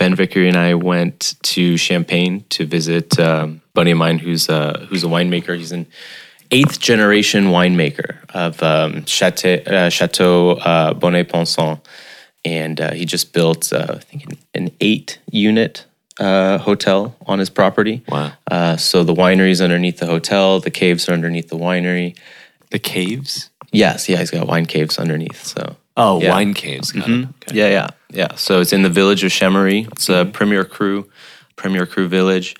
Ben 0.00 0.14
Vickery 0.14 0.48
and 0.48 0.56
I 0.56 0.74
went 0.74 1.34
to 1.54 1.76
Champagne 1.76 2.44
to 2.50 2.64
visit 2.64 3.18
um, 3.18 3.60
a 3.70 3.74
buddy 3.74 3.90
of 3.90 3.98
mine 3.98 4.18
who's 4.24 4.48
a, 4.48 4.86
who's 4.88 5.02
a 5.02 5.08
winemaker. 5.08 5.56
He's 5.56 5.72
an 5.72 5.86
eighth 6.52 6.78
generation 6.78 7.46
winemaker 7.46 8.10
of 8.32 8.62
um, 8.62 9.04
Chateau, 9.06 9.54
uh, 9.66 9.90
Chateau 9.90 10.52
uh, 10.52 10.94
Bonnet 10.94 11.28
Ponson. 11.28 11.80
And 12.44 12.80
uh, 12.80 12.92
he 12.92 13.04
just 13.04 13.32
built, 13.32 13.72
uh, 13.72 13.96
I 13.98 13.98
think, 13.98 14.24
an, 14.24 14.38
an 14.54 14.70
eight 14.80 15.18
unit 15.30 15.84
uh, 16.20 16.58
hotel 16.58 17.16
on 17.26 17.40
his 17.40 17.50
property. 17.50 18.02
Wow. 18.08 18.32
Uh, 18.48 18.76
so 18.76 19.02
the 19.02 19.14
winery 19.14 19.50
is 19.50 19.60
underneath 19.60 19.98
the 19.98 20.06
hotel, 20.06 20.60
the 20.60 20.70
caves 20.70 21.08
are 21.08 21.12
underneath 21.12 21.48
the 21.48 21.58
winery. 21.58 22.16
The 22.70 22.78
caves? 22.78 23.50
Yes, 23.72 24.08
yeah, 24.08 24.18
he's 24.18 24.30
got 24.30 24.46
wine 24.46 24.66
caves 24.66 24.98
underneath. 24.98 25.44
So 25.44 25.76
Oh, 25.96 26.20
Yeah. 26.22 26.30
wine 26.30 26.54
caves. 26.54 26.94
It. 26.94 27.02
Okay. 27.06 27.26
yeah, 27.52 27.68
yeah, 27.68 27.88
yeah. 28.10 28.34
So 28.36 28.60
it's 28.60 28.72
in 28.72 28.82
the 28.82 28.88
village 28.90 29.24
of 29.24 29.30
Chamery. 29.32 29.86
It's 29.92 30.08
a 30.08 30.24
premier 30.32 30.64
cru, 30.64 31.08
premier 31.56 31.86
cru 31.86 32.08
village. 32.08 32.54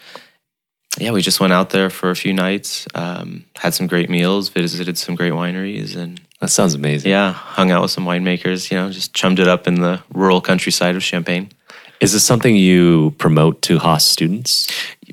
Yeah, 0.98 1.12
we 1.12 1.22
just 1.22 1.40
went 1.40 1.54
out 1.54 1.70
there 1.70 1.88
for 1.88 2.10
a 2.10 2.14
few 2.16 2.34
nights, 2.34 2.86
um, 2.94 3.44
had 3.56 3.72
some 3.72 3.86
great 3.86 4.10
meals, 4.10 4.50
visited 4.50 4.98
some 4.98 5.14
great 5.14 5.32
wineries, 5.32 5.96
and 5.96 6.20
That 6.40 6.50
sounds 6.50 6.74
amazing. 6.74 7.10
yeah, 7.10 7.32
hung 7.32 7.70
out 7.70 7.80
with 7.80 7.90
some 7.90 8.04
winemakers. 8.04 8.70
You 8.70 8.76
know, 8.76 8.90
just 8.90 9.14
chummed 9.14 9.38
it 9.40 9.48
up 9.48 9.66
in 9.66 9.80
the 9.80 10.00
rural 10.12 10.42
countryside 10.42 10.94
of 10.94 11.02
Champagne. 11.02 11.48
Is 12.00 12.12
this 12.12 12.24
something 12.24 12.54
you 12.56 13.14
promote 13.16 13.62
to 13.62 13.78
Haas 13.78 14.04
students? 14.04 14.68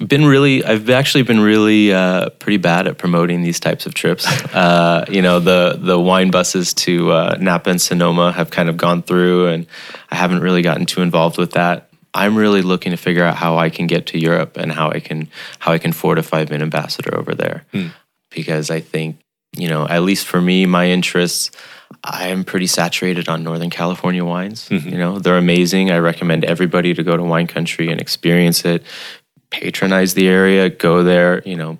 Been 0.05 0.25
really 0.25 0.63
i've 0.63 0.89
actually 0.89 1.23
been 1.23 1.39
really 1.39 1.91
uh, 1.91 2.29
pretty 2.29 2.57
bad 2.57 2.87
at 2.87 2.97
promoting 2.97 3.41
these 3.41 3.59
types 3.59 3.85
of 3.85 3.93
trips. 3.93 4.27
Uh, 4.49 5.05
you 5.09 5.21
know 5.21 5.39
the 5.39 5.77
the 5.79 5.97
wine 5.97 6.31
buses 6.31 6.73
to 6.73 7.11
uh, 7.11 7.37
napa 7.39 7.69
and 7.69 7.81
sonoma 7.81 8.31
have 8.31 8.49
kind 8.49 8.67
of 8.67 8.77
gone 8.77 9.01
through 9.01 9.47
and 9.47 9.67
i 10.09 10.15
haven't 10.15 10.41
really 10.41 10.61
gotten 10.61 10.85
too 10.85 11.01
involved 11.01 11.37
with 11.37 11.51
that. 11.51 11.89
I'm 12.13 12.35
really 12.35 12.63
looking 12.63 12.91
to 12.91 12.97
figure 12.97 13.23
out 13.23 13.35
how 13.35 13.57
i 13.57 13.69
can 13.69 13.87
get 13.87 14.07
to 14.07 14.19
europe 14.19 14.57
and 14.57 14.71
how 14.71 14.89
i 14.89 14.99
can 14.99 15.29
how 15.59 15.71
i 15.71 15.77
can 15.77 15.93
fortify 15.93 16.41
an 16.41 16.61
ambassador 16.61 17.15
over 17.17 17.35
there. 17.35 17.65
Because 18.31 18.69
i 18.71 18.79
think 18.79 19.19
you 19.55 19.69
know 19.69 19.87
at 19.87 20.01
least 20.01 20.25
for 20.25 20.41
me 20.41 20.65
my 20.65 20.89
interests 20.89 21.51
i'm 22.03 22.43
pretty 22.43 22.67
saturated 22.67 23.29
on 23.29 23.43
northern 23.43 23.69
california 23.69 24.25
wines. 24.25 24.69
You 24.71 24.97
know 24.97 25.19
they're 25.19 25.37
amazing. 25.37 25.91
I 25.91 25.99
recommend 25.99 26.43
everybody 26.43 26.93
to 26.95 27.03
go 27.03 27.15
to 27.15 27.23
wine 27.23 27.47
country 27.47 27.89
and 27.89 28.01
experience 28.01 28.65
it 28.65 28.83
patronize 29.51 30.13
the 30.13 30.27
area, 30.27 30.69
go 30.69 31.03
there, 31.03 31.41
you 31.45 31.55
know, 31.55 31.77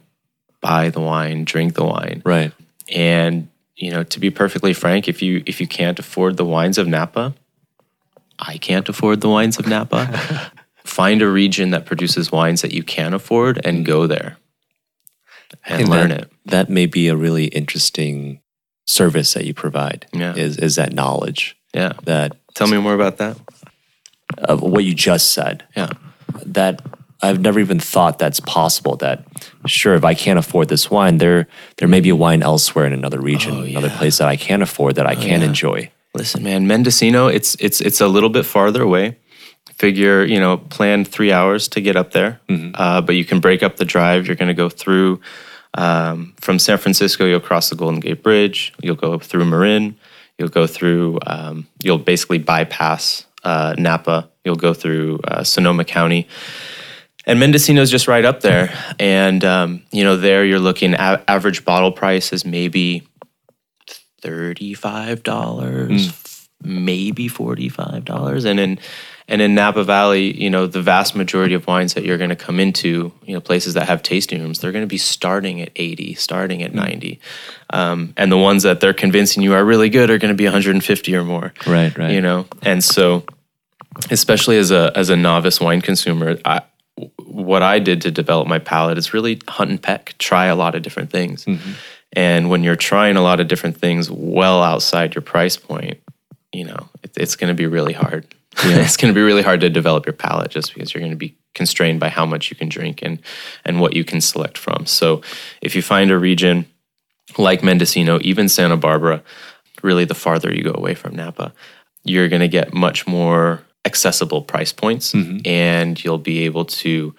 buy 0.62 0.90
the 0.90 1.00
wine, 1.02 1.46
drink 1.46 1.76
the 1.76 1.86
wine. 1.86 2.22
Right. 2.26 2.52
And, 2.94 3.50
you 3.76 3.92
know, 3.92 4.04
to 4.04 4.20
be 4.20 4.30
perfectly 4.30 4.74
frank, 4.74 5.08
if 5.08 5.22
you 5.22 5.44
if 5.46 5.62
you 5.62 5.68
can't 5.68 6.00
afford 6.00 6.38
the 6.38 6.46
wines 6.46 6.78
of 6.78 6.88
Napa, 6.88 7.34
I 8.38 8.58
can't 8.58 8.88
afford 8.90 9.22
the 9.22 9.30
wines 9.30 9.58
of 9.60 9.68
Napa. 9.68 10.52
Find 10.84 11.22
a 11.22 11.30
region 11.30 11.70
that 11.72 11.86
produces 11.86 12.32
wines 12.32 12.62
that 12.64 12.74
you 12.74 12.84
can 12.84 13.14
afford 13.14 13.60
and 13.64 13.86
go 13.86 14.08
there 14.08 14.38
and 15.66 15.88
learn 15.88 16.10
that, 16.10 16.22
it. 16.22 16.32
That 16.46 16.70
may 16.70 16.88
be 16.88 17.08
a 17.10 17.16
really 17.16 17.46
interesting 17.46 18.42
service 18.86 19.34
that 19.34 19.46
you 19.46 19.54
provide. 19.54 20.08
Yeah. 20.14 20.34
Is 20.36 20.58
is 20.58 20.76
that 20.76 20.94
knowledge 20.94 21.56
Yeah. 21.76 21.94
that 22.06 22.38
Tell 22.56 22.68
me 22.68 22.80
more 22.80 22.96
about 22.96 23.18
that. 23.18 23.38
of 24.40 24.62
what 24.62 24.84
you 24.84 24.96
just 24.96 25.32
said. 25.32 25.64
Yeah. 25.76 25.90
That 26.46 26.82
I've 27.22 27.42
never 27.42 27.60
even 27.60 27.80
thought 27.80 28.18
that's 28.20 28.40
possible. 28.40 28.96
That 28.98 29.26
sure, 29.66 29.96
if 29.96 30.04
I 30.06 30.14
can't 30.14 30.40
afford 30.40 30.70
this 30.70 30.90
wine, 30.90 31.18
there 31.18 31.48
there 31.78 31.88
may 31.88 32.02
be 32.02 32.10
a 32.10 32.16
wine 32.16 32.42
elsewhere 32.44 32.86
in 32.86 32.94
another 32.94 33.20
region, 33.20 33.56
Oh, 33.58 33.62
another 33.64 33.90
place 33.90 34.18
that 34.20 34.28
I 34.28 34.36
can 34.38 34.62
afford 34.62 34.96
that 34.96 35.06
I 35.06 35.16
can 35.16 35.42
yeah. 35.42 35.48
enjoy. 35.48 35.92
Listen, 36.16 36.44
man, 36.44 36.66
Mendocino, 36.68 37.28
it's 37.28 37.56
it's 37.60 37.82
it's 37.82 38.02
a 38.02 38.08
little 38.08 38.30
bit 38.30 38.46
farther 38.46 38.82
away. 38.82 39.18
Figure, 39.76 40.26
you 40.26 40.40
know, 40.40 40.58
plan 40.58 41.06
three 41.06 41.32
hours 41.32 41.68
to 41.70 41.80
get 41.82 41.96
up 41.96 42.12
there, 42.12 42.42
uh, 42.74 43.00
but 43.02 43.16
you 43.16 43.24
can 43.24 43.40
break 43.40 43.64
up 43.64 43.78
the 43.78 43.86
drive. 43.86 44.28
You're 44.28 44.36
going 44.36 44.50
to 44.50 44.54
go 44.54 44.68
through 44.68 45.22
um, 45.76 46.34
from 46.42 46.60
San 46.60 46.78
Francisco. 46.78 47.26
You'll 47.26 47.40
cross 47.40 47.70
the 47.70 47.78
Golden 47.78 48.02
Gate 48.02 48.22
Bridge. 48.22 48.74
You'll 48.82 48.98
go 48.98 49.14
up 49.14 49.24
through 49.24 49.46
Marin. 49.46 49.98
You'll 50.38 50.50
go 50.50 50.68
through. 50.68 51.20
Um, 51.26 51.68
you'll 51.82 51.98
basically 51.98 52.40
bypass 52.40 53.26
uh, 53.46 53.76
Napa. 53.78 54.30
You'll 54.44 54.56
go 54.56 54.74
through 54.74 55.20
uh, 55.24 55.44
Sonoma 55.46 55.86
County. 55.86 56.28
And 57.30 57.40
Mendocino's 57.40 57.92
just 57.92 58.08
right 58.08 58.26
up 58.26 58.42
there. 58.42 58.74
And, 58.98 59.46
um, 59.46 59.84
you 59.92 60.04
know, 60.04 60.18
there 60.18 60.44
you're 60.44 60.60
looking 60.60 60.96
at 60.96 61.24
average 61.28 61.64
bottle 61.64 61.92
price 61.92 62.34
is 62.34 62.44
maybe 62.44 63.08
thirty-five 64.22 65.22
dollars, 65.22 66.08
mm. 66.08 66.48
maybe 66.64 67.28
forty-five 67.28 68.04
dollars, 68.04 68.46
and 68.46 68.60
in 68.60 68.80
and 69.28 69.44
in 69.44 69.54
Napa 69.54 69.84
Valley, 69.84 70.42
you 70.42 70.50
know, 70.50 70.66
the 70.66 70.82
vast 70.82 71.16
majority 71.16 71.54
of 71.54 71.68
wines 71.68 71.94
that 71.94 72.04
you're 72.04 72.18
going 72.18 72.32
to 72.32 72.36
come 72.36 72.60
into, 72.60 73.14
you 73.24 73.36
know, 73.36 73.40
places 73.40 73.76
that 73.76 73.88
have 73.88 74.02
tasting 74.02 74.42
rooms, 74.42 74.60
they're 74.60 74.72
going 74.72 74.84
to 74.84 74.88
be 74.88 74.98
starting 74.98 75.62
at 75.62 75.70
80, 75.76 76.16
starting 76.16 76.64
at 76.64 76.72
mm. 76.72 76.78
90. 76.78 77.20
Um, 77.70 78.16
and 78.18 78.32
the 78.32 78.40
ones 78.40 78.64
that 78.64 78.80
they're 78.80 78.92
convincing 78.92 79.44
you 79.44 79.54
are 79.54 79.64
really 79.64 79.90
good 79.90 80.10
are 80.10 80.18
going 80.18 80.34
to 80.34 80.36
be 80.36 80.46
150 80.46 81.16
or 81.16 81.24
more. 81.24 81.54
Right, 81.68 81.96
right. 81.96 82.12
You 82.12 82.22
know, 82.22 82.48
and 82.64 82.84
so, 82.84 83.24
especially 84.10 84.58
as 84.58 84.72
a 84.72 84.92
as 84.96 85.12
a 85.12 85.16
novice 85.16 85.62
wine 85.62 85.82
consumer, 85.82 86.40
I, 86.44 86.62
what 87.30 87.64
I 87.64 87.80
did 87.80 88.02
to 88.02 88.12
develop 88.12 88.48
my 88.48 88.60
palate 88.60 88.98
is 88.98 89.14
really 89.14 89.42
hunt 89.48 89.70
and 89.70 89.82
peck, 89.82 90.16
try 90.18 90.46
a 90.46 90.56
lot 90.56 90.76
of 90.76 90.82
different 90.82 91.12
things. 91.12 91.46
Mm-hmm. 91.46 91.72
And 92.14 92.50
when 92.50 92.64
you're 92.64 92.76
trying 92.76 93.16
a 93.16 93.22
lot 93.22 93.40
of 93.40 93.48
different 93.48 93.78
things 93.78 94.10
well 94.10 94.64
outside 94.64 95.16
your 95.16 95.22
price 95.22 95.58
point, 95.58 96.00
you 96.52 96.66
know, 96.66 96.90
it, 97.04 97.12
it's 97.16 97.36
going 97.36 97.50
to 97.50 97.54
be 97.56 97.68
really 97.68 97.94
hard. 97.94 98.34
Yeah. 98.64 98.78
it's 98.80 98.98
going 98.98 99.14
to 99.14 99.18
be 99.18 99.24
really 99.24 99.44
hard 99.44 99.62
to 99.62 99.70
develop 99.70 100.06
your 100.06 100.14
palate 100.14 100.52
just 100.52 100.74
because 100.74 100.94
you're 100.94 101.02
going 101.02 101.12
to 101.12 101.18
be 101.18 101.36
constrained 101.54 102.00
by 102.00 102.10
how 102.10 102.26
much 102.26 102.50
you 102.50 102.56
can 102.56 102.70
drink 102.70 103.02
and 103.02 103.20
and 103.64 103.80
what 103.80 103.96
you 103.96 104.04
can 104.04 104.22
select 104.22 104.58
from. 104.58 104.86
So, 104.86 105.22
if 105.62 105.76
you 105.76 105.82
find 105.82 106.10
a 106.10 106.18
region 106.18 106.66
like 107.38 107.64
Mendocino, 107.64 108.20
even 108.22 108.50
Santa 108.50 108.78
Barbara, 108.78 109.22
really 109.84 110.06
the 110.06 110.16
farther 110.16 110.54
you 110.54 110.64
go 110.64 110.74
away 110.74 110.96
from 110.96 111.16
Napa, 111.16 111.54
you're 112.04 112.28
going 112.28 112.42
to 112.42 112.48
get 112.48 112.74
much 112.74 113.06
more 113.08 113.62
accessible 113.86 114.42
price 114.42 114.74
points 114.74 115.14
mm-hmm. 115.14 115.40
and 115.46 116.04
you'll 116.04 116.18
be 116.18 116.46
able 116.46 116.66
to 116.66 117.16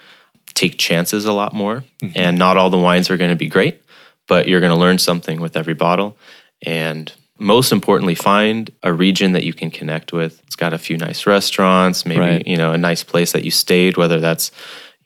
take 0.55 0.79
chances 0.79 1.25
a 1.25 1.33
lot 1.33 1.55
more. 1.55 1.85
Mm-hmm. 2.03 2.13
And 2.17 2.39
not 2.39 2.57
all 2.57 2.71
the 2.71 2.79
wines 2.79 3.11
are 3.11 3.17
going 3.17 3.31
to 3.31 3.37
be 3.37 3.49
great, 3.49 3.83
but 4.27 4.49
you're 4.49 4.61
going 4.61 4.73
to 4.73 4.79
learn 4.79 4.99
something 4.99 5.41
with 5.41 5.57
every 5.57 5.75
bottle. 5.75 6.17
And 6.63 7.13
most 7.39 7.73
importantly, 7.73 8.15
find 8.15 8.71
a 8.83 8.93
region 8.93 9.33
that 9.33 9.45
you 9.45 9.55
can 9.55 9.71
connect 9.71 10.13
with. 10.13 10.43
It's 10.47 10.57
got 10.57 10.75
a 10.75 10.79
few 10.79 10.99
nice 10.99 11.27
restaurants, 11.27 12.05
maybe, 12.05 12.21
right. 12.21 12.47
you 12.47 12.57
know, 12.57 12.73
a 12.73 12.79
nice 12.79 13.03
place 13.03 13.33
that 13.33 13.45
you 13.45 13.51
stayed, 13.51 13.97
whether 13.97 14.21
that's, 14.21 14.51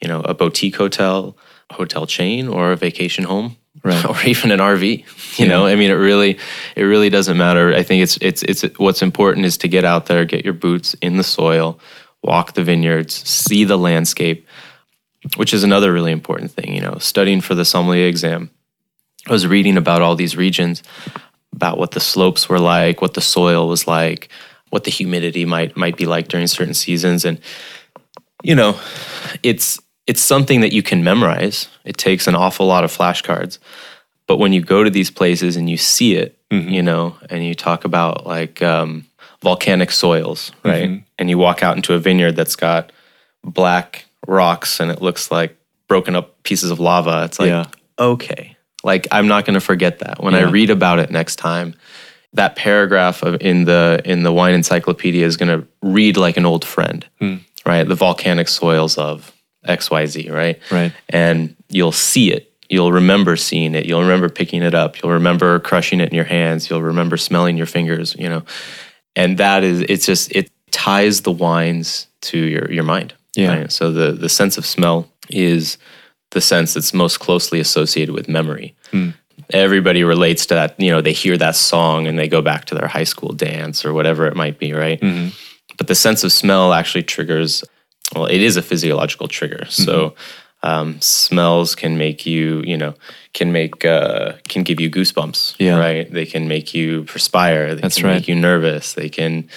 you 0.00 0.08
know, 0.08 0.20
a 0.22 0.34
boutique 0.34 0.76
hotel, 0.76 1.36
hotel 1.70 2.06
chain, 2.06 2.48
or 2.48 2.72
a 2.72 2.76
vacation 2.76 3.24
home. 3.24 3.56
Right. 3.82 4.04
or 4.08 4.16
even 4.24 4.50
an 4.50 4.60
RV. 4.60 5.38
You 5.38 5.46
yeah. 5.46 5.46
know, 5.46 5.66
I 5.66 5.74
mean, 5.74 5.90
it 5.90 5.94
really, 5.94 6.38
it 6.76 6.84
really 6.84 7.10
doesn't 7.10 7.36
matter. 7.36 7.74
I 7.74 7.82
think 7.82 8.02
it's, 8.02 8.16
it's, 8.18 8.42
it's. 8.44 8.62
What's 8.78 9.02
important 9.02 9.46
is 9.46 9.58
to 9.58 9.68
get 9.68 9.84
out 9.84 10.06
there, 10.06 10.24
get 10.24 10.44
your 10.44 10.54
boots 10.54 10.94
in 11.02 11.16
the 11.16 11.24
soil, 11.24 11.78
walk 12.22 12.54
the 12.54 12.62
vineyards, 12.62 13.14
see 13.28 13.64
the 13.64 13.76
landscape, 13.76 14.46
which 15.36 15.52
is 15.52 15.64
another 15.64 15.92
really 15.92 16.12
important 16.12 16.52
thing. 16.52 16.74
You 16.74 16.80
know, 16.80 16.98
studying 16.98 17.40
for 17.40 17.54
the 17.54 17.64
sommelier 17.64 18.06
exam, 18.06 18.50
I 19.26 19.32
was 19.32 19.46
reading 19.46 19.76
about 19.76 20.02
all 20.02 20.16
these 20.16 20.36
regions 20.36 20.82
about 21.52 21.78
what 21.78 21.92
the 21.92 22.00
slopes 22.00 22.48
were 22.48 22.60
like, 22.60 23.00
what 23.00 23.14
the 23.14 23.20
soil 23.20 23.68
was 23.68 23.86
like, 23.86 24.28
what 24.70 24.84
the 24.84 24.90
humidity 24.90 25.44
might 25.44 25.76
might 25.76 25.96
be 25.96 26.06
like 26.06 26.28
during 26.28 26.46
certain 26.46 26.74
seasons 26.74 27.24
and 27.24 27.40
you 28.42 28.54
know, 28.54 28.78
it's 29.42 29.80
it's 30.06 30.20
something 30.20 30.60
that 30.60 30.72
you 30.72 30.82
can 30.82 31.02
memorize. 31.02 31.68
It 31.84 31.96
takes 31.96 32.26
an 32.26 32.34
awful 32.34 32.66
lot 32.66 32.84
of 32.84 32.96
flashcards. 32.96 33.58
But 34.26 34.38
when 34.38 34.52
you 34.52 34.60
go 34.62 34.84
to 34.84 34.90
these 34.90 35.10
places 35.10 35.56
and 35.56 35.68
you 35.68 35.76
see 35.76 36.16
it, 36.16 36.38
mm-hmm. 36.50 36.68
you 36.68 36.82
know, 36.82 37.16
and 37.30 37.44
you 37.44 37.54
talk 37.54 37.84
about 37.84 38.26
like 38.26 38.62
um, 38.62 39.06
volcanic 39.42 39.90
soils, 39.90 40.52
right? 40.64 40.88
Mm-hmm. 40.88 41.04
And 41.18 41.30
you 41.30 41.38
walk 41.38 41.62
out 41.62 41.76
into 41.76 41.94
a 41.94 41.98
vineyard 41.98 42.32
that's 42.32 42.56
got 42.56 42.90
black 43.42 44.06
rocks 44.26 44.80
and 44.80 44.90
it 44.90 45.02
looks 45.02 45.30
like 45.30 45.56
broken 45.88 46.16
up 46.16 46.42
pieces 46.42 46.70
of 46.70 46.80
lava. 46.80 47.24
It's 47.24 47.38
like, 47.38 47.48
yeah. 47.48 47.66
okay, 47.98 48.56
like 48.82 49.06
I'm 49.10 49.28
not 49.28 49.44
going 49.44 49.54
to 49.54 49.60
forget 49.60 49.98
that. 50.00 50.22
When 50.22 50.34
yeah. 50.34 50.40
I 50.40 50.50
read 50.50 50.70
about 50.70 50.98
it 50.98 51.10
next 51.10 51.36
time, 51.36 51.74
that 52.32 52.56
paragraph 52.56 53.22
of 53.22 53.40
in 53.40 53.64
the 53.64 54.00
in 54.04 54.22
the 54.22 54.32
wine 54.32 54.54
encyclopedia 54.54 55.24
is 55.24 55.36
going 55.36 55.60
to 55.60 55.66
read 55.82 56.16
like 56.16 56.36
an 56.36 56.46
old 56.46 56.64
friend, 56.64 57.06
hmm. 57.20 57.36
right? 57.66 57.86
The 57.86 57.94
volcanic 57.94 58.48
soils 58.48 58.98
of 58.98 59.33
XYZ, 59.66 60.30
right? 60.30 60.60
Right. 60.70 60.92
And 61.08 61.54
you'll 61.68 61.92
see 61.92 62.32
it. 62.32 62.52
You'll 62.68 62.92
remember 62.92 63.36
seeing 63.36 63.74
it. 63.74 63.86
You'll 63.86 64.02
remember 64.02 64.28
picking 64.28 64.62
it 64.62 64.74
up. 64.74 65.00
You'll 65.00 65.12
remember 65.12 65.58
crushing 65.60 66.00
it 66.00 66.08
in 66.08 66.14
your 66.14 66.24
hands. 66.24 66.68
You'll 66.68 66.82
remember 66.82 67.16
smelling 67.16 67.56
your 67.56 67.66
fingers, 67.66 68.16
you 68.18 68.28
know. 68.28 68.42
And 69.16 69.38
that 69.38 69.62
is 69.64 69.82
it's 69.82 70.06
just 70.06 70.32
it 70.32 70.50
ties 70.70 71.22
the 71.22 71.32
wines 71.32 72.08
to 72.22 72.38
your 72.38 72.70
your 72.72 72.84
mind. 72.84 73.14
Yeah. 73.36 73.60
Right? 73.60 73.72
So 73.72 73.92
the 73.92 74.12
the 74.12 74.28
sense 74.28 74.56
of 74.58 74.66
smell 74.66 75.08
is 75.30 75.78
the 76.30 76.40
sense 76.40 76.74
that's 76.74 76.92
most 76.92 77.20
closely 77.20 77.60
associated 77.60 78.14
with 78.14 78.28
memory. 78.28 78.74
Mm. 78.92 79.14
Everybody 79.50 80.02
relates 80.02 80.46
to 80.46 80.54
that. 80.54 80.78
You 80.80 80.90
know, 80.90 81.00
they 81.00 81.12
hear 81.12 81.36
that 81.36 81.56
song 81.56 82.06
and 82.06 82.18
they 82.18 82.28
go 82.28 82.42
back 82.42 82.64
to 82.66 82.74
their 82.74 82.88
high 82.88 83.04
school 83.04 83.32
dance 83.32 83.84
or 83.84 83.92
whatever 83.92 84.26
it 84.26 84.36
might 84.36 84.58
be, 84.58 84.72
right? 84.72 85.00
Mm-hmm. 85.00 85.28
But 85.76 85.86
the 85.86 85.94
sense 85.94 86.24
of 86.24 86.32
smell 86.32 86.72
actually 86.72 87.02
triggers, 87.02 87.64
well, 88.14 88.26
it 88.26 88.40
is 88.40 88.56
a 88.56 88.62
physiological 88.62 89.28
trigger. 89.28 89.64
Mm-hmm. 89.64 89.82
So, 89.82 90.14
um, 90.62 91.00
smells 91.00 91.74
can 91.74 91.98
make 91.98 92.24
you, 92.24 92.62
you 92.64 92.76
know, 92.76 92.94
can 93.34 93.52
make, 93.52 93.84
uh, 93.84 94.32
can 94.48 94.62
give 94.62 94.80
you 94.80 94.90
goosebumps, 94.90 95.56
yeah. 95.58 95.78
right? 95.78 96.10
They 96.10 96.26
can 96.26 96.48
make 96.48 96.74
you 96.74 97.04
perspire. 97.04 97.74
They 97.74 97.82
that's 97.82 97.96
can 97.96 98.06
right. 98.06 98.14
make 98.14 98.28
you 98.28 98.34
nervous. 98.34 98.94
They 98.94 99.10
can 99.10 99.48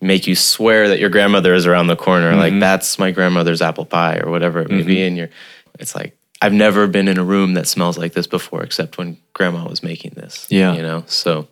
make 0.00 0.26
you 0.26 0.34
swear 0.34 0.88
that 0.88 1.00
your 1.00 1.10
grandmother 1.10 1.54
is 1.54 1.66
around 1.66 1.88
the 1.88 1.96
corner. 1.96 2.30
Mm-hmm. 2.30 2.40
Like, 2.40 2.60
that's 2.60 2.98
my 2.98 3.10
grandmother's 3.10 3.60
apple 3.60 3.84
pie 3.84 4.20
or 4.24 4.30
whatever 4.30 4.60
it 4.60 4.70
may 4.70 4.82
be. 4.82 4.96
Mm-hmm. 4.96 5.06
And 5.06 5.16
you're, 5.16 5.30
it's 5.78 5.94
like, 5.94 6.16
I've 6.40 6.52
never 6.52 6.86
been 6.86 7.08
in 7.08 7.18
a 7.18 7.24
room 7.24 7.54
that 7.54 7.66
smells 7.66 7.96
like 7.96 8.12
this 8.12 8.26
before, 8.26 8.62
except 8.62 8.98
when 8.98 9.16
grandma 9.32 9.66
was 9.66 9.82
making 9.82 10.12
this. 10.14 10.46
Yeah. 10.50 10.74
You 10.74 10.82
know, 10.82 11.04
so 11.06 11.48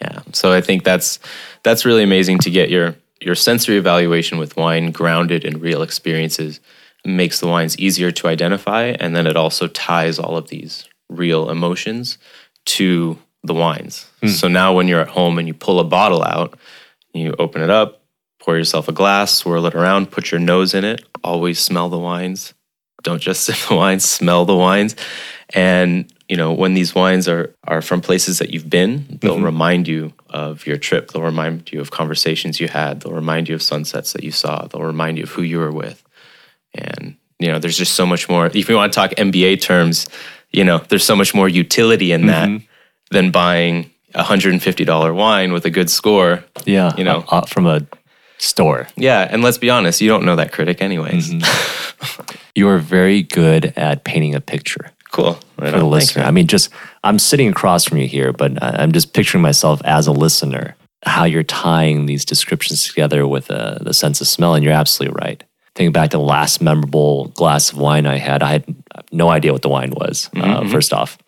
yeah. 0.00 0.20
So 0.32 0.52
I 0.52 0.60
think 0.60 0.84
that's 0.84 1.18
that's 1.62 1.84
really 1.84 2.02
amazing 2.02 2.38
to 2.40 2.50
get 2.50 2.70
your 2.70 2.94
your 3.20 3.34
sensory 3.34 3.76
evaluation 3.76 4.38
with 4.38 4.56
wine 4.56 4.90
grounded 4.90 5.44
in 5.44 5.60
real 5.60 5.82
experiences 5.82 6.60
makes 7.04 7.40
the 7.40 7.46
wines 7.46 7.78
easier 7.78 8.10
to 8.10 8.28
identify 8.28 8.84
and 9.00 9.16
then 9.16 9.26
it 9.26 9.36
also 9.36 9.66
ties 9.68 10.18
all 10.18 10.36
of 10.36 10.48
these 10.48 10.86
real 11.08 11.50
emotions 11.50 12.18
to 12.66 13.18
the 13.42 13.54
wines. 13.54 14.06
Mm. 14.22 14.28
So 14.30 14.48
now 14.48 14.74
when 14.74 14.86
you're 14.86 15.00
at 15.00 15.08
home 15.08 15.38
and 15.38 15.48
you 15.48 15.54
pull 15.54 15.80
a 15.80 15.84
bottle 15.84 16.22
out, 16.22 16.58
you 17.14 17.34
open 17.38 17.62
it 17.62 17.70
up, 17.70 18.02
pour 18.38 18.56
yourself 18.56 18.88
a 18.88 18.92
glass, 18.92 19.32
swirl 19.32 19.66
it 19.66 19.74
around, 19.74 20.10
put 20.10 20.30
your 20.30 20.40
nose 20.40 20.74
in 20.74 20.84
it, 20.84 21.04
always 21.24 21.58
smell 21.58 21.88
the 21.88 21.98
wines 21.98 22.54
don't 23.02 23.20
just 23.20 23.44
sip 23.44 23.56
the 23.68 23.74
wines, 23.76 24.04
smell 24.04 24.44
the 24.44 24.56
wines. 24.56 24.96
And 25.50 26.12
you 26.30 26.36
know, 26.36 26.52
when 26.52 26.74
these 26.74 26.94
wines 26.94 27.26
are 27.26 27.52
are 27.64 27.82
from 27.82 28.00
places 28.00 28.38
that 28.38 28.50
you've 28.50 28.70
been, 28.70 29.18
they'll 29.20 29.34
mm-hmm. 29.34 29.44
remind 29.44 29.88
you 29.88 30.12
of 30.28 30.64
your 30.64 30.76
trip. 30.76 31.10
They'll 31.10 31.24
remind 31.24 31.72
you 31.72 31.80
of 31.80 31.90
conversations 31.90 32.60
you 32.60 32.68
had. 32.68 33.00
They'll 33.00 33.12
remind 33.12 33.48
you 33.48 33.56
of 33.56 33.62
sunsets 33.62 34.12
that 34.12 34.22
you 34.22 34.30
saw. 34.30 34.68
They'll 34.68 34.84
remind 34.84 35.18
you 35.18 35.24
of 35.24 35.30
who 35.30 35.42
you 35.42 35.58
were 35.58 35.72
with. 35.72 36.04
And 36.72 37.16
you 37.40 37.48
know, 37.48 37.58
there's 37.58 37.76
just 37.76 37.96
so 37.96 38.06
much 38.06 38.28
more. 38.28 38.46
If 38.46 38.68
you 38.68 38.76
want 38.76 38.92
to 38.92 38.96
talk 38.96 39.10
MBA 39.10 39.60
terms, 39.60 40.08
you 40.52 40.62
know, 40.62 40.78
there's 40.78 41.02
so 41.02 41.16
much 41.16 41.34
more 41.34 41.48
utility 41.48 42.12
in 42.12 42.26
that 42.26 42.48
mm-hmm. 42.48 42.64
than 43.10 43.32
buying 43.32 43.90
a 44.14 44.22
hundred 44.22 44.52
and 44.52 44.62
fifty 44.62 44.84
dollar 44.84 45.12
wine 45.12 45.52
with 45.52 45.64
a 45.64 45.70
good 45.70 45.90
score. 45.90 46.44
Yeah, 46.64 46.94
you 46.96 47.02
know, 47.02 47.24
uh, 47.26 47.44
from 47.46 47.66
a 47.66 47.84
store. 48.38 48.86
Yeah, 48.96 49.26
and 49.28 49.42
let's 49.42 49.58
be 49.58 49.68
honest, 49.68 50.00
you 50.00 50.08
don't 50.08 50.24
know 50.24 50.36
that 50.36 50.52
critic 50.52 50.80
anyways. 50.80 51.32
Mm-hmm. 51.32 52.36
you 52.54 52.68
are 52.68 52.78
very 52.78 53.24
good 53.24 53.72
at 53.76 54.04
painting 54.04 54.36
a 54.36 54.40
picture. 54.40 54.92
Cool. 55.12 55.38
Right 55.58 55.72
for 55.72 55.78
the 55.78 55.84
listener. 55.84 56.22
I 56.22 56.30
mean, 56.30 56.46
just 56.46 56.70
I'm 57.02 57.18
sitting 57.18 57.48
across 57.48 57.84
from 57.84 57.98
you 57.98 58.06
here, 58.06 58.32
but 58.32 58.62
I'm 58.62 58.92
just 58.92 59.12
picturing 59.12 59.42
myself 59.42 59.82
as 59.84 60.06
a 60.06 60.12
listener, 60.12 60.76
how 61.04 61.24
you're 61.24 61.42
tying 61.42 62.06
these 62.06 62.24
descriptions 62.24 62.86
together 62.86 63.26
with 63.26 63.50
uh, 63.50 63.78
the 63.80 63.94
sense 63.94 64.20
of 64.20 64.28
smell. 64.28 64.54
And 64.54 64.64
you're 64.64 64.72
absolutely 64.72 65.18
right. 65.20 65.42
Thinking 65.74 65.92
back 65.92 66.10
to 66.10 66.16
the 66.16 66.22
last 66.22 66.60
memorable 66.60 67.28
glass 67.28 67.72
of 67.72 67.78
wine 67.78 68.06
I 68.06 68.18
had, 68.18 68.42
I 68.42 68.52
had 68.52 68.74
no 69.12 69.28
idea 69.28 69.52
what 69.52 69.62
the 69.62 69.68
wine 69.68 69.90
was, 69.90 70.28
uh, 70.34 70.40
mm-hmm. 70.40 70.66
uh, 70.66 70.70
first 70.70 70.92
off. 70.92 71.18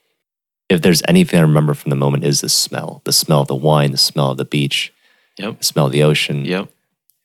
If 0.68 0.82
there's 0.82 1.02
anything 1.06 1.38
I 1.38 1.42
remember 1.42 1.74
from 1.74 1.90
the 1.90 1.96
moment 1.96 2.24
is 2.24 2.40
the 2.40 2.48
smell, 2.48 3.02
the 3.04 3.12
smell 3.12 3.42
of 3.42 3.48
the 3.48 3.54
wine, 3.54 3.92
the 3.92 3.98
smell 3.98 4.30
of 4.30 4.38
the 4.38 4.44
beach, 4.44 4.92
yep. 5.38 5.58
the 5.58 5.64
smell 5.64 5.86
of 5.86 5.92
the 5.92 6.02
ocean. 6.02 6.44
Yep. 6.44 6.70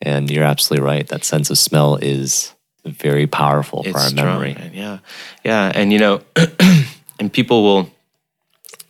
And 0.01 0.29
you're 0.29 0.43
absolutely 0.43 0.85
right. 0.85 1.07
That 1.07 1.23
sense 1.23 1.49
of 1.49 1.57
smell 1.57 1.95
is 1.95 2.53
very 2.87 3.27
powerful 3.27 3.81
it's 3.81 3.91
for 3.91 3.97
our 3.97 4.09
strong, 4.09 4.25
memory. 4.25 4.53
Man. 4.53 4.71
Yeah, 4.73 4.99
yeah, 5.43 5.71
and 5.73 5.91
you 5.93 5.99
know, 5.99 6.21
and 7.19 7.31
people 7.31 7.63
will, 7.63 7.91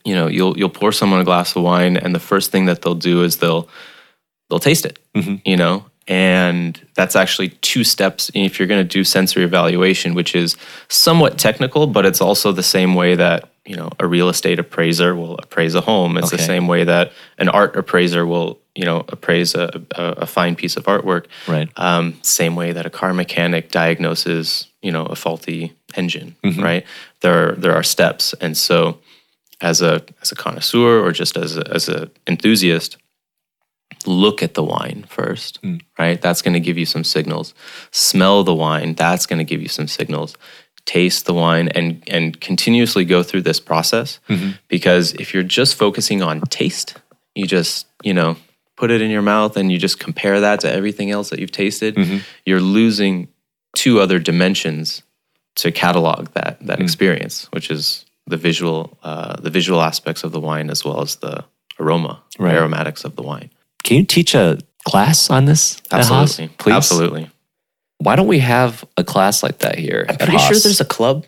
you 0.04 0.14
know, 0.14 0.26
you'll 0.26 0.56
you'll 0.58 0.68
pour 0.68 0.92
someone 0.92 1.20
a 1.20 1.24
glass 1.24 1.54
of 1.56 1.62
wine, 1.62 1.96
and 1.96 2.14
the 2.14 2.20
first 2.20 2.50
thing 2.50 2.66
that 2.66 2.82
they'll 2.82 2.94
do 2.94 3.22
is 3.22 3.38
they'll 3.38 3.68
they'll 4.48 4.58
taste 4.58 4.84
it. 4.84 4.98
Mm-hmm. 5.14 5.36
You 5.44 5.56
know, 5.56 5.84
and 6.08 6.80
that's 6.94 7.14
actually 7.14 7.50
two 7.60 7.84
steps 7.84 8.30
if 8.34 8.58
you're 8.58 8.68
going 8.68 8.82
to 8.82 8.88
do 8.88 9.04
sensory 9.04 9.44
evaluation, 9.44 10.14
which 10.14 10.34
is 10.34 10.56
somewhat 10.88 11.36
technical, 11.36 11.86
but 11.86 12.06
it's 12.06 12.22
also 12.22 12.50
the 12.50 12.62
same 12.62 12.94
way 12.94 13.14
that 13.14 13.50
you 13.66 13.76
know 13.76 13.90
a 14.00 14.06
real 14.06 14.30
estate 14.30 14.58
appraiser 14.58 15.14
will 15.14 15.36
appraise 15.36 15.74
a 15.74 15.82
home. 15.82 16.16
It's 16.16 16.28
okay. 16.28 16.38
the 16.38 16.42
same 16.42 16.66
way 16.66 16.84
that 16.84 17.12
an 17.36 17.50
art 17.50 17.76
appraiser 17.76 18.26
will 18.26 18.58
you 18.78 18.84
know 18.84 18.98
appraise 19.08 19.54
a, 19.56 19.66
a, 20.02 20.04
a 20.24 20.26
fine 20.26 20.54
piece 20.54 20.76
of 20.78 20.84
artwork. 20.84 21.24
Right. 21.48 21.68
Um, 21.76 22.14
same 22.22 22.54
way 22.60 22.72
that 22.72 22.86
a 22.86 22.90
car 23.00 23.12
mechanic 23.12 23.70
diagnoses 23.70 24.68
you 24.82 24.92
know 24.92 25.04
a 25.14 25.16
faulty 25.16 25.72
engine. 25.96 26.36
Mm-hmm. 26.44 26.62
Right. 26.62 26.84
There 27.22 27.36
are, 27.48 27.52
there 27.62 27.74
are 27.74 27.82
steps, 27.82 28.34
and 28.40 28.56
so 28.56 28.98
as 29.60 29.82
a 29.82 30.02
as 30.22 30.30
a 30.32 30.36
connoisseur 30.36 31.00
or 31.04 31.10
just 31.12 31.36
as 31.36 31.56
a, 31.56 31.64
as 31.74 31.88
a 31.88 32.08
enthusiast, 32.28 32.96
look 34.06 34.42
at 34.42 34.54
the 34.54 34.62
wine 34.62 35.04
first, 35.08 35.60
Mm. 35.62 35.80
right? 35.98 36.20
That's 36.20 36.42
going 36.42 36.54
to 36.54 36.60
give 36.68 36.78
you 36.78 36.86
some 36.86 37.04
signals. 37.04 37.54
Smell 37.90 38.44
the 38.44 38.54
wine. 38.54 38.94
That's 38.94 39.26
going 39.26 39.38
to 39.44 39.44
give 39.52 39.60
you 39.62 39.68
some 39.68 39.88
signals. 39.88 40.36
Taste 40.84 41.26
the 41.26 41.34
wine 41.34 41.68
and 41.74 42.02
and 42.06 42.40
continuously 42.40 43.04
go 43.04 43.22
through 43.24 43.42
this 43.42 43.60
process 43.60 44.20
because 44.68 45.12
if 45.22 45.34
you're 45.34 45.42
just 45.58 45.74
focusing 45.74 46.22
on 46.22 46.40
taste, 46.42 46.94
you 47.34 47.46
just 47.46 47.86
you 48.04 48.14
know 48.14 48.36
put 48.78 48.90
it 48.90 49.00
in 49.02 49.10
your 49.10 49.22
mouth 49.22 49.56
and 49.56 49.70
you 49.72 49.78
just 49.78 49.98
compare 49.98 50.40
that 50.40 50.60
to 50.60 50.72
everything 50.72 51.10
else 51.10 51.30
that 51.30 51.38
you've 51.40 51.50
tasted, 51.64 51.96
you're 52.46 52.60
losing 52.60 53.28
two 53.76 54.00
other 54.00 54.18
dimensions 54.18 55.02
to 55.56 55.72
catalog 55.72 56.28
that 56.34 56.58
that 56.66 56.80
experience, 56.80 57.48
which 57.52 57.70
is 57.70 58.06
the 58.26 58.36
visual 58.36 58.96
uh, 59.02 59.34
the 59.40 59.50
visual 59.50 59.80
aspects 59.82 60.22
of 60.24 60.30
the 60.32 60.40
wine 60.40 60.70
as 60.70 60.84
well 60.84 61.00
as 61.02 61.16
the 61.16 61.44
aroma 61.80 62.22
Right. 62.38 62.54
aromatics 62.54 63.04
of 63.04 63.16
the 63.16 63.22
wine. 63.22 63.50
Can 63.84 63.96
you 63.98 64.04
teach 64.04 64.34
a 64.34 64.58
class 64.84 65.28
on 65.30 65.44
this? 65.46 65.76
at 65.90 66.04
Haas, 66.04 66.10
Absolutely, 66.10 66.48
please. 66.58 66.74
absolutely. 66.76 67.30
Why 67.98 68.14
don't 68.16 68.28
we 68.28 68.38
have 68.38 68.84
a 68.96 69.02
class 69.02 69.42
like 69.42 69.58
that 69.58 69.76
here? 69.78 70.06
I'm 70.08 70.16
pretty 70.16 70.38
sure 70.38 70.56
there's 70.58 70.80
a 70.80 70.84
club. 70.84 71.26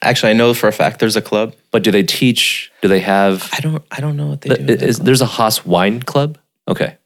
Actually, 0.00 0.30
I 0.30 0.34
know 0.34 0.54
for 0.54 0.68
a 0.68 0.72
fact 0.72 1.00
there's 1.00 1.16
a 1.16 1.20
club. 1.22 1.54
But 1.70 1.82
do 1.84 1.90
they 1.90 2.02
teach? 2.04 2.70
Do 2.82 2.88
they 2.88 3.00
have? 3.00 3.50
I 3.52 3.60
don't 3.60 3.82
I 3.90 4.00
don't 4.00 4.16
know 4.16 4.28
what 4.28 4.40
they 4.40 4.48
do. 4.50 4.54
in 4.60 4.66
that 4.66 4.82
Is, 4.82 4.96
club. 4.96 5.06
there's 5.06 5.20
a 5.20 5.26
Haas 5.36 5.66
wine 5.66 6.00
club. 6.02 6.38
Okay, 6.68 6.96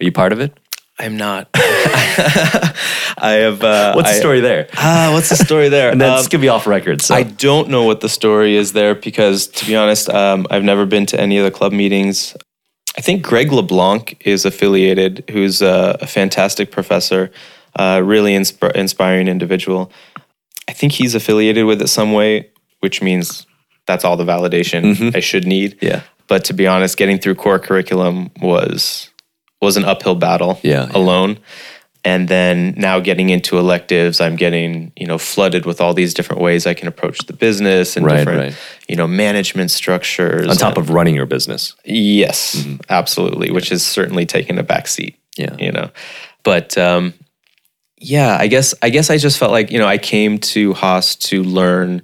are 0.00 0.04
you 0.04 0.12
part 0.12 0.32
of 0.32 0.40
it? 0.40 0.52
I'm 0.98 1.16
not. 1.16 1.48
I 1.54 3.38
have. 3.40 3.62
Uh, 3.62 3.92
What's 3.94 4.10
the 4.10 4.16
I- 4.16 4.18
story 4.20 4.40
there? 4.40 4.68
Ah, 4.76 5.10
what's 5.12 5.28
the 5.28 5.36
story 5.36 5.68
there? 5.68 5.90
And 5.92 6.00
then 6.00 6.12
Um, 6.18 6.24
could 6.26 6.40
be 6.40 6.48
off 6.48 6.66
record. 6.66 7.02
So 7.02 7.14
I 7.14 7.22
don't 7.24 7.68
know 7.68 7.84
what 7.84 8.00
the 8.00 8.08
story 8.08 8.56
is 8.56 8.72
there 8.72 8.94
because, 8.94 9.46
to 9.48 9.66
be 9.66 9.74
honest, 9.76 10.08
um, 10.08 10.46
I've 10.50 10.62
never 10.64 10.86
been 10.86 11.06
to 11.06 11.20
any 11.20 11.38
of 11.38 11.44
the 11.44 11.50
club 11.50 11.72
meetings. 11.72 12.36
I 12.96 13.00
think 13.00 13.22
Greg 13.22 13.50
La 13.52 13.62
Blanc 13.62 14.16
is 14.24 14.44
affiliated, 14.44 15.24
who's 15.30 15.62
a, 15.62 15.96
a 16.00 16.06
fantastic 16.06 16.70
professor, 16.70 17.30
uh, 17.76 18.00
really 18.04 18.32
insp- 18.34 18.72
inspiring 18.76 19.26
individual. 19.26 19.90
I 20.68 20.72
think 20.72 20.92
he's 20.92 21.14
affiliated 21.16 21.66
with 21.66 21.82
it 21.82 21.88
some 21.88 22.12
way, 22.12 22.50
which 22.80 23.02
means 23.02 23.46
that's 23.86 24.04
all 24.04 24.16
the 24.16 24.24
validation 24.24 25.14
I 25.14 25.20
should 25.20 25.44
need. 25.46 25.76
Yeah. 25.82 26.02
But 26.26 26.44
to 26.44 26.52
be 26.54 26.66
honest, 26.66 26.96
getting 26.96 27.18
through 27.18 27.34
core 27.36 27.58
curriculum 27.58 28.30
was 28.40 29.10
was 29.60 29.76
an 29.76 29.84
uphill 29.84 30.14
battle 30.14 30.58
Yeah, 30.62 30.86
yeah. 30.86 30.92
alone. 30.94 31.38
And 32.06 32.28
then 32.28 32.74
now 32.76 33.00
getting 33.00 33.30
into 33.30 33.58
electives, 33.58 34.20
I'm 34.20 34.36
getting, 34.36 34.92
you 34.94 35.06
know, 35.06 35.16
flooded 35.16 35.64
with 35.64 35.80
all 35.80 35.94
these 35.94 36.12
different 36.12 36.42
ways 36.42 36.66
I 36.66 36.74
can 36.74 36.86
approach 36.86 37.18
the 37.26 37.32
business 37.32 37.96
and 37.96 38.04
Right, 38.04 38.18
different, 38.18 38.38
right. 38.40 38.54
you 38.88 38.96
know, 38.96 39.06
management 39.06 39.70
structures. 39.70 40.46
on 40.48 40.56
top 40.56 40.76
and- 40.76 40.78
of 40.86 40.90
running 40.90 41.14
your 41.14 41.24
business. 41.24 41.74
Yes, 41.86 42.66
absolutely, 42.90 43.50
which 43.50 43.70
has 43.70 43.82
certainly 43.82 44.26
taken 44.26 44.58
a 44.58 44.62
back 44.62 44.86
seat. 44.86 45.16
Yeah. 45.38 45.56
You 45.58 45.72
know. 45.72 45.90
But 46.42 46.76
um 46.76 47.14
yeah, 47.98 48.36
I 48.38 48.48
guess 48.48 48.74
I 48.82 48.90
guess 48.90 49.08
I 49.08 49.16
just 49.16 49.38
felt 49.38 49.52
like, 49.52 49.70
you 49.70 49.78
know, 49.78 49.86
I 49.88 49.96
came 49.96 50.36
to 50.52 50.74
Haas 50.74 51.16
to 51.30 51.42
learn 51.42 52.02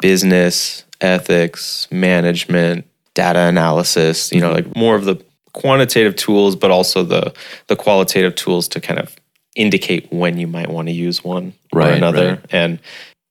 business, 0.00 0.84
ethics, 1.00 1.88
management, 1.90 2.86
data 3.14 3.40
analysis, 3.40 4.32
you 4.32 4.40
know, 4.40 4.52
like 4.52 4.74
more 4.76 4.94
of 4.96 5.04
the 5.04 5.16
quantitative 5.52 6.16
tools, 6.16 6.56
but 6.56 6.70
also 6.70 7.02
the 7.02 7.32
the 7.68 7.76
qualitative 7.76 8.34
tools 8.34 8.68
to 8.68 8.80
kind 8.80 8.98
of 8.98 9.14
indicate 9.54 10.10
when 10.12 10.38
you 10.38 10.46
might 10.46 10.70
want 10.70 10.88
to 10.88 10.92
use 10.94 11.22
one 11.22 11.52
or 11.72 11.82
another 11.82 12.30
right. 12.30 12.40
and 12.50 12.78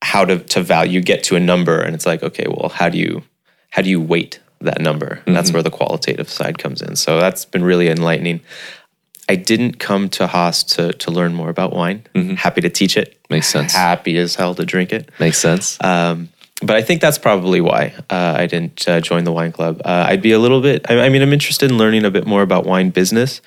how 0.04 0.24
to 0.26 0.38
to 0.40 0.62
value 0.62 1.02
get 1.02 1.24
to 1.24 1.36
a 1.36 1.40
number 1.40 1.80
and 1.82 1.96
it's 1.96 2.06
like 2.06 2.22
okay 2.22 2.46
well 2.48 2.70
how 2.70 2.90
do 2.90 2.98
you 3.00 3.24
how 3.72 3.82
do 3.82 3.90
you 3.90 4.00
weight 4.00 4.40
that 4.60 4.80
number 4.82 5.08
and 5.08 5.18
Mm-hmm. 5.22 5.34
that's 5.34 5.52
where 5.52 5.64
the 5.64 5.72
qualitative 5.72 6.30
side 6.30 6.60
comes 6.60 6.82
in 6.84 6.96
so 6.96 7.20
that's 7.20 7.44
been 7.46 7.64
really 7.64 7.88
enlightening 7.90 8.42
i 9.30 9.36
didn't 9.36 9.80
come 9.80 10.10
to 10.10 10.28
haas 10.28 10.64
to 10.76 10.94
to 10.94 11.10
learn 11.10 11.34
more 11.34 11.50
about 11.50 11.74
wine 11.74 12.04
happy 12.38 12.62
to 12.62 12.70
teach 12.70 12.98
it 12.98 13.10
Mm-hmm. 13.24 13.34
Makes 13.36 13.48
sense. 13.48 13.74
happy 13.74 14.18
as 14.18 14.36
hell 14.36 14.54
to 14.56 14.66
drink 14.66 14.92
it 14.94 15.10
Makes 15.20 15.40
sense. 15.40 15.78
um, 15.84 16.30
but 16.62 16.76
I 16.76 16.82
think 16.82 17.02
that's 17.02 17.18
probably 17.18 17.62
why 17.62 17.94
uh, 18.10 18.36
I 18.38 18.46
didn't 18.46 18.88
uh, 18.88 19.02
join 19.02 19.24
the 19.24 19.32
wine 19.32 19.52
club. 19.52 19.82
Uh, 19.84 20.06
I'd 20.10 20.22
be 20.22 20.32
a 20.32 20.40
little 20.40 20.62
bit. 20.62 20.86
I, 20.90 21.00
I 21.06 21.10
mean, 21.10 21.22
I'm 21.22 21.34
interested 21.34 21.72
in 21.72 21.78
learning 21.78 22.06
a 22.06 22.12
bit 22.12 22.26
more 22.28 22.42
about 22.44 22.66
wine 22.66 22.90
business. 22.92 23.42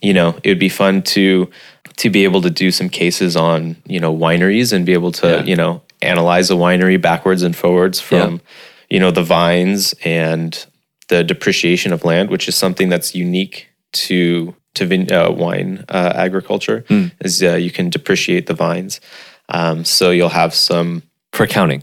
You 0.00 0.14
know, 0.14 0.36
it 0.44 0.48
would 0.48 0.58
be 0.58 0.68
fun 0.68 1.02
to 1.02 1.50
to 1.96 2.10
be 2.10 2.22
able 2.22 2.40
to 2.42 2.50
do 2.50 2.70
some 2.70 2.88
cases 2.88 3.36
on 3.36 3.76
you 3.86 3.98
know 4.00 4.14
wineries 4.16 4.72
and 4.72 4.86
be 4.86 4.92
able 4.92 5.12
to 5.12 5.28
Yeah. 5.28 5.42
you 5.44 5.56
know 5.56 5.82
analyze 6.00 6.48
a 6.50 6.54
winery 6.54 7.00
backwards 7.00 7.42
and 7.42 7.56
forwards 7.56 7.98
from 8.00 8.40
you 8.88 9.00
know 9.00 9.10
the 9.10 9.24
vines 9.24 9.94
and 10.04 10.64
the 11.08 11.24
depreciation 11.24 11.92
of 11.92 12.04
land, 12.04 12.30
which 12.30 12.46
is 12.48 12.54
something 12.54 12.88
that's 12.88 13.14
unique 13.14 13.68
to 13.92 14.54
to 14.74 14.84
uh, 15.12 15.32
wine 15.32 15.84
uh, 15.88 16.12
agriculture. 16.14 16.84
Is 17.20 17.42
uh, 17.42 17.54
you 17.56 17.72
can 17.72 17.90
depreciate 17.90 18.46
the 18.46 18.54
vines, 18.54 19.00
um, 19.48 19.84
so 19.84 20.10
you'll 20.12 20.28
have 20.28 20.54
some 20.54 21.02
For 21.32 21.42
accounting. 21.44 21.82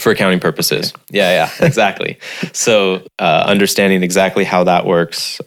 For 0.00 0.10
accounting 0.10 0.40
purposes. 0.40 0.92
Yeah, 1.10 1.48
yeah, 1.60 1.66
exactly. 1.66 2.18
so 2.52 3.06
uh, 3.18 3.44
understanding 3.46 4.02
exactly 4.02 4.44
how 4.44 4.64
that 4.64 4.86
works, 4.86 5.40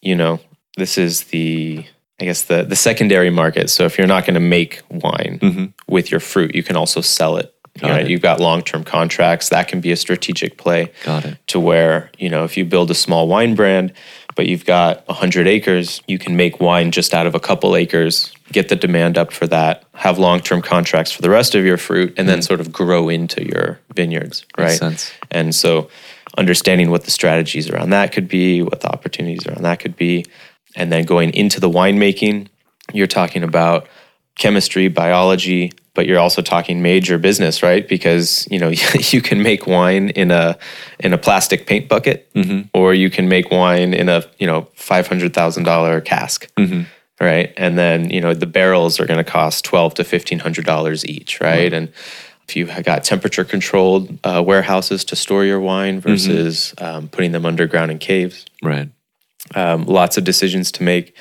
you 0.00 0.14
know, 0.14 0.40
this 0.76 0.96
is 0.96 1.24
the 1.24 1.84
I 2.20 2.24
guess 2.24 2.42
the 2.44 2.64
the 2.64 2.76
secondary 2.76 3.30
market. 3.30 3.70
So 3.70 3.84
if 3.84 3.98
you're 3.98 4.06
not 4.06 4.24
going 4.24 4.34
to 4.34 4.40
make 4.40 4.82
wine 4.90 5.74
with 5.88 6.10
your 6.10 6.20
fruit, 6.20 6.54
you 6.54 6.62
can 6.62 6.76
also 6.76 7.00
sell 7.00 7.36
it. 7.36 7.54
You 7.80 7.88
know, 7.88 7.96
it. 7.96 8.10
You've 8.10 8.20
got 8.20 8.40
long 8.40 8.62
term 8.62 8.84
contracts. 8.84 9.48
That 9.48 9.68
can 9.68 9.80
be 9.80 9.92
a 9.92 9.96
strategic 9.96 10.58
play 10.58 10.92
Got 11.04 11.24
it. 11.24 11.38
to 11.48 11.60
where 11.60 12.10
you 12.18 12.28
know 12.28 12.44
if 12.44 12.56
you 12.56 12.64
build 12.64 12.90
a 12.90 12.94
small 12.94 13.26
wine 13.28 13.54
brand 13.54 13.92
but 14.40 14.46
you've 14.46 14.64
got 14.64 15.06
100 15.06 15.46
acres 15.46 16.00
you 16.08 16.18
can 16.18 16.34
make 16.34 16.60
wine 16.60 16.90
just 16.90 17.12
out 17.12 17.26
of 17.26 17.34
a 17.34 17.38
couple 17.40 17.76
acres 17.76 18.32
get 18.50 18.70
the 18.70 18.74
demand 18.74 19.18
up 19.18 19.30
for 19.32 19.46
that 19.46 19.84
have 19.92 20.18
long-term 20.18 20.62
contracts 20.62 21.12
for 21.12 21.20
the 21.20 21.28
rest 21.28 21.54
of 21.54 21.62
your 21.62 21.76
fruit 21.76 22.14
and 22.16 22.26
then 22.26 22.40
sort 22.40 22.58
of 22.58 22.72
grow 22.72 23.10
into 23.10 23.44
your 23.46 23.78
vineyards 23.94 24.46
right 24.56 24.64
Mm. 24.64 24.68
Makes 24.68 24.78
sense. 24.78 25.12
and 25.30 25.54
so 25.54 25.90
understanding 26.38 26.90
what 26.90 27.04
the 27.04 27.10
strategies 27.10 27.68
around 27.68 27.90
that 27.90 28.12
could 28.12 28.28
be 28.28 28.62
what 28.62 28.80
the 28.80 28.88
opportunities 28.90 29.46
around 29.46 29.62
that 29.64 29.78
could 29.78 29.94
be 29.94 30.24
and 30.74 30.90
then 30.90 31.04
going 31.04 31.34
into 31.34 31.60
the 31.60 31.68
winemaking 31.68 32.46
you're 32.94 33.06
talking 33.20 33.42
about 33.42 33.86
chemistry 34.38 34.88
biology 34.88 35.70
but 36.00 36.06
you're 36.06 36.18
also 36.18 36.40
talking 36.40 36.80
major 36.80 37.18
business 37.18 37.62
right? 37.62 37.86
Because 37.86 38.48
you 38.50 38.58
know 38.58 38.70
you 39.12 39.20
can 39.20 39.42
make 39.42 39.66
wine 39.66 40.08
in 40.08 40.30
a 40.30 40.56
in 40.98 41.12
a 41.12 41.18
plastic 41.18 41.66
paint 41.66 41.90
bucket 41.90 42.26
or 42.72 42.94
you 42.94 43.10
can 43.10 43.28
make 43.28 43.50
wine 43.50 43.92
in 43.92 44.08
a 44.08 44.24
you 44.38 44.46
know 44.46 44.62
$500000 44.78 46.02
cask 46.06 46.48
right? 47.20 47.52
And 47.58 47.76
then 47.76 48.08
you 48.08 48.22
know 48.22 48.32
the 48.32 48.46
barrels 48.46 48.98
are 48.98 49.04
going 49.04 49.22
to 49.22 49.30
cost 49.30 49.62
12 49.66 49.94
to 49.96 50.02
1500 50.04 50.64
dollars 50.64 51.04
each 51.04 51.38
right? 51.38 51.70
And 51.74 51.92
if 52.48 52.56
you've 52.56 52.72
got 52.82 53.04
temperature 53.04 53.44
controlled 53.44 54.18
uh, 54.24 54.42
warehouses 54.42 55.04
to 55.04 55.16
store 55.16 55.44
your 55.44 55.60
wine 55.60 56.00
versus 56.00 56.72
um, 56.78 57.08
putting 57.08 57.32
them 57.32 57.44
underground 57.44 57.90
in 57.90 57.98
caves. 57.98 58.46
Right. 58.62 58.88
um, 59.54 59.84
lots 59.84 60.16
of 60.16 60.24
decisions 60.24 60.72
to 60.72 60.82
make, 60.82 61.14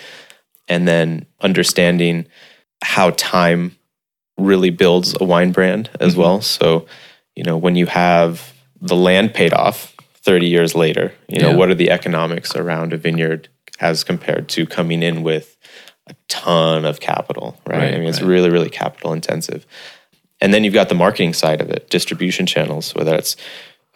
and 0.69 0.87
then 0.87 1.25
understanding 1.41 2.27
how 2.81 3.09
time 3.11 3.75
really 4.39 4.69
builds 4.69 5.15
a 5.19 5.23
wine 5.23 5.52
brand 5.52 5.89
as 5.99 6.15
well. 6.15 6.41
So, 6.41 6.86
you 7.36 7.43
know, 7.43 7.58
when 7.58 7.75
you 7.75 7.86
have 7.88 8.54
the 8.82 8.95
land 8.95 9.34
paid 9.34 9.54
off 9.54 9.95
30 10.21 10.47
years 10.47 10.75
later, 10.75 11.13
you 11.28 11.39
know, 11.39 11.49
Yeah. 11.52 11.56
what 11.56 11.69
are 11.69 11.75
the 11.75 11.91
economics 11.91 12.56
around 12.56 12.93
a 12.93 12.97
vineyard 12.97 13.49
as 13.80 14.04
compared 14.04 14.49
to 14.49 14.65
coming 14.65 15.04
in 15.04 15.23
with 15.23 15.58
a 16.08 16.15
ton 16.28 16.86
of 16.86 16.99
capital, 16.99 17.58
right? 17.65 17.78
Right, 17.80 17.93
I 17.93 17.97
mean, 17.97 18.08
it's 18.08 18.21
really, 18.21 18.49
really 18.49 18.69
capital 18.69 19.13
intensive. 19.13 19.65
And 20.41 20.54
then 20.54 20.63
you've 20.63 20.73
got 20.73 20.89
the 20.89 20.95
marketing 20.95 21.34
side 21.34 21.62
of 21.62 21.69
it, 21.69 21.89
distribution 21.89 22.45
channels, 22.45 22.95
whether 22.95 23.15
it's 23.15 23.36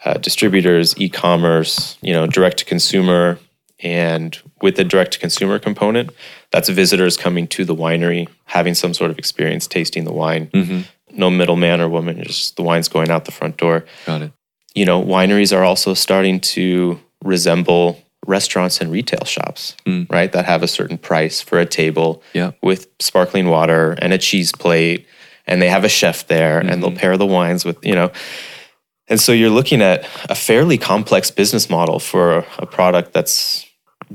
uh, 0.05 0.15
distributors, 0.15 0.93
e-commerce, 0.97 1.97
you 2.01 2.11
know, 2.13 2.27
direct 2.27 2.57
to 2.57 2.65
consumer, 2.65 3.39
and 3.79 4.37
with 4.61 4.75
the 4.75 4.83
direct 4.83 5.13
to 5.13 5.19
consumer 5.19 5.59
component, 5.59 6.09
that's 6.53 6.69
visitors 6.69 7.17
coming 7.17 7.47
to 7.47 7.65
the 7.65 7.75
winery, 7.75 8.27
having 8.45 8.75
some 8.75 8.93
sort 8.93 9.09
of 9.09 9.17
experience 9.17 9.65
tasting 9.65 10.05
the 10.05 10.13
wine. 10.13 10.47
Mm-hmm. 10.53 10.81
No 11.17 11.31
middleman 11.31 11.81
or 11.81 11.89
woman, 11.89 12.23
just 12.23 12.55
the 12.55 12.61
wine's 12.61 12.87
going 12.87 13.09
out 13.09 13.25
the 13.25 13.31
front 13.31 13.57
door. 13.57 13.85
Got 14.05 14.21
it. 14.21 14.31
You 14.75 14.85
know, 14.85 15.03
wineries 15.03 15.55
are 15.55 15.63
also 15.63 15.95
starting 15.95 16.39
to 16.39 16.99
resemble 17.23 17.99
restaurants 18.27 18.79
and 18.79 18.91
retail 18.91 19.25
shops, 19.25 19.75
mm. 19.85 20.09
right? 20.11 20.31
That 20.31 20.45
have 20.45 20.61
a 20.61 20.67
certain 20.67 20.97
price 20.97 21.41
for 21.41 21.59
a 21.59 21.65
table 21.65 22.21
Yeah. 22.33 22.51
with 22.61 22.87
sparkling 22.99 23.49
water 23.49 23.97
and 23.99 24.13
a 24.13 24.17
cheese 24.19 24.51
plate, 24.51 25.07
and 25.47 25.59
they 25.61 25.69
have 25.69 25.83
a 25.83 25.89
chef 25.89 26.27
there, 26.27 26.59
and 26.59 26.81
they'll 26.81 26.91
mm-hmm. 26.91 26.99
pair 26.99 27.17
the 27.17 27.25
wines 27.25 27.65
with, 27.65 27.83
you 27.83 27.95
know. 27.95 28.11
And 29.07 29.19
so 29.19 29.31
you're 29.31 29.49
looking 29.49 29.81
at 29.81 30.07
a 30.29 30.35
fairly 30.35 30.77
complex 30.77 31.31
business 31.31 31.69
model 31.69 31.99
for 31.99 32.45
a 32.59 32.65
product 32.65 33.11
that's 33.11 33.65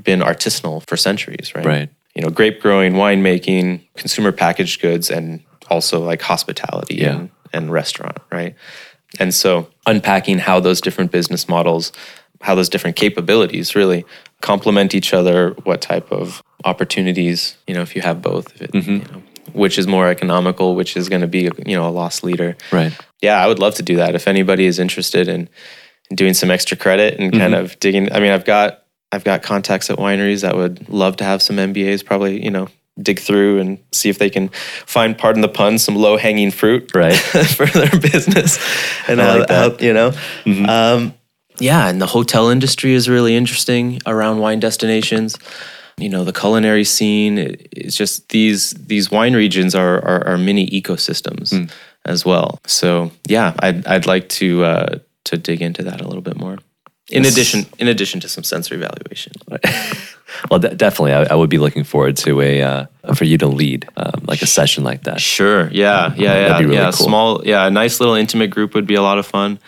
been 0.01 0.21
artisanal 0.21 0.87
for 0.87 0.97
centuries, 0.97 1.53
right? 1.53 1.65
Right. 1.65 1.89
You 2.19 2.25
know, 2.25 2.31
grape 2.31 2.59
growing, 2.61 2.95
winemaking, 2.95 3.79
consumer 3.95 4.33
packaged 4.33 4.81
goods, 4.81 5.09
and 5.09 5.41
also 5.69 6.01
like 6.03 6.21
hospitality 6.21 6.95
Yeah. 6.95 7.11
and, 7.15 7.29
and 7.53 7.71
restaurant, 7.71 8.17
right? 8.29 8.55
And 9.21 9.33
so 9.33 9.69
unpacking 9.85 10.39
how 10.39 10.59
those 10.59 10.81
different 10.81 11.11
business 11.13 11.47
models, 11.47 11.93
how 12.41 12.55
those 12.55 12.67
different 12.67 12.97
capabilities 12.97 13.73
really 13.73 14.03
complement 14.41 14.93
each 14.93 15.13
other, 15.13 15.51
what 15.63 15.79
type 15.79 16.11
of 16.11 16.43
opportunities, 16.65 17.55
you 17.67 17.73
know, 17.73 17.81
if 17.83 17.95
you 17.95 18.01
have 18.01 18.21
both, 18.21 18.53
if 18.55 18.63
it, 18.63 18.71
Mm-hmm. 18.73 18.91
you 18.91 18.99
know, 19.13 19.23
which 19.53 19.79
is 19.79 19.87
more 19.87 20.09
economical, 20.09 20.75
which 20.75 20.97
is 20.97 21.07
going 21.07 21.21
to 21.21 21.27
be, 21.27 21.49
you 21.65 21.75
know, 21.77 21.87
a 21.87 21.95
loss 22.01 22.21
leader. 22.21 22.57
Right. 22.73 22.91
Yeah, 23.21 23.41
I 23.41 23.47
would 23.47 23.59
love 23.59 23.75
to 23.75 23.83
do 23.83 23.95
that. 23.95 24.13
If 24.13 24.27
anybody 24.27 24.65
is 24.65 24.77
interested 24.77 25.29
in, 25.29 25.47
in 26.09 26.15
doing 26.17 26.33
some 26.33 26.51
extra 26.51 26.75
credit 26.75 27.17
and 27.17 27.31
kind 27.31 27.55
of 27.55 27.79
digging, 27.79 28.11
I 28.11 28.19
mean, 28.19 28.31
I've 28.31 28.43
got 28.43 28.83
I've 29.11 29.23
got 29.23 29.41
contacts 29.41 29.89
at 29.89 29.97
wineries 29.97 30.41
that 30.41 30.55
would 30.55 30.87
love 30.89 31.17
to 31.17 31.23
have 31.23 31.41
some 31.41 31.55
MBAs. 31.57 32.05
Probably, 32.05 32.43
you 32.43 32.51
know, 32.51 32.67
dig 33.01 33.19
through 33.19 33.59
and 33.59 33.77
see 33.91 34.09
if 34.09 34.19
they 34.19 34.29
can 34.29 34.49
find, 34.85 35.17
pardon 35.17 35.41
the 35.41 35.47
pun, 35.47 35.77
some 35.79 35.95
low 35.95 36.17
hanging 36.17 36.51
fruit, 36.51 36.91
Right. 36.93 37.15
for 37.57 37.65
their 37.65 37.89
business. 37.99 38.59
And 39.07 39.21
I 39.21 39.37
like 39.39 39.47
that. 39.47 39.81
you 39.81 39.93
know, 39.93 40.11
um, 40.67 41.13
yeah, 41.59 41.87
and 41.89 42.01
the 42.01 42.05
hotel 42.07 42.49
industry 42.49 42.93
is 42.93 43.09
really 43.09 43.35
interesting 43.35 43.99
around 44.05 44.39
wine 44.39 44.59
destinations. 44.59 45.37
You 45.97 46.07
know, 46.09 46.23
the 46.23 46.31
culinary 46.33 46.83
scene. 46.85 47.37
it- 47.37 47.67
It's 47.71 47.95
just 47.97 48.29
these 48.29 48.71
these 48.71 49.09
wine 49.11 49.33
regions 49.35 49.75
are 49.75 49.97
are, 50.05 50.27
are 50.27 50.37
mini 50.37 50.69
ecosystems 50.69 51.69
as 52.05 52.23
well. 52.25 52.59
So 52.67 53.11
yeah, 53.27 53.53
I'd 53.59 53.85
I'd 53.87 54.05
like 54.05 54.29
to 54.39 54.63
uh, 54.63 54.99
to 55.25 55.37
dig 55.37 55.61
into 55.61 55.83
that 55.83 55.99
a 56.01 56.07
little 56.07 56.21
bit 56.21 56.37
more. 56.37 56.57
In 57.11 57.25
addition, 57.25 57.65
in 57.79 57.87
addition 57.87 58.19
to 58.19 58.29
some 58.29 58.43
sensory 58.43 58.77
evaluation. 58.77 59.33
Well, 60.49 60.59
de- 60.59 60.75
definitely, 60.75 61.13
I, 61.13 61.23
I 61.23 61.35
would 61.35 61.49
be 61.49 61.57
looking 61.57 61.83
forward 61.83 62.15
to 62.17 62.39
a 62.41 62.61
uh, 62.61 62.85
for 63.15 63.25
you 63.25 63.37
to 63.39 63.47
lead 63.47 63.87
um, 63.97 64.25
like 64.27 64.41
a 64.41 64.45
session 64.45 64.83
like 64.83 65.03
that. 65.03 65.19
Sure. 65.19 65.69
Yeah. 65.71 66.13
Yeah. 66.15 66.23
Yeah. 66.23 66.47
That'd 66.49 66.57
be 66.59 66.65
really 66.65 66.77
yeah. 66.77 66.91
cool. 66.91 67.07
Small. 67.07 67.45
Yeah. 67.45 67.65
A 67.65 67.71
nice 67.71 67.99
little 67.99 68.15
intimate 68.15 68.49
group 68.51 68.73
would 68.73 68.87
be 68.87 68.95
a 68.95 69.01
lot 69.01 69.17
of 69.17 69.25
fun. 69.25 69.59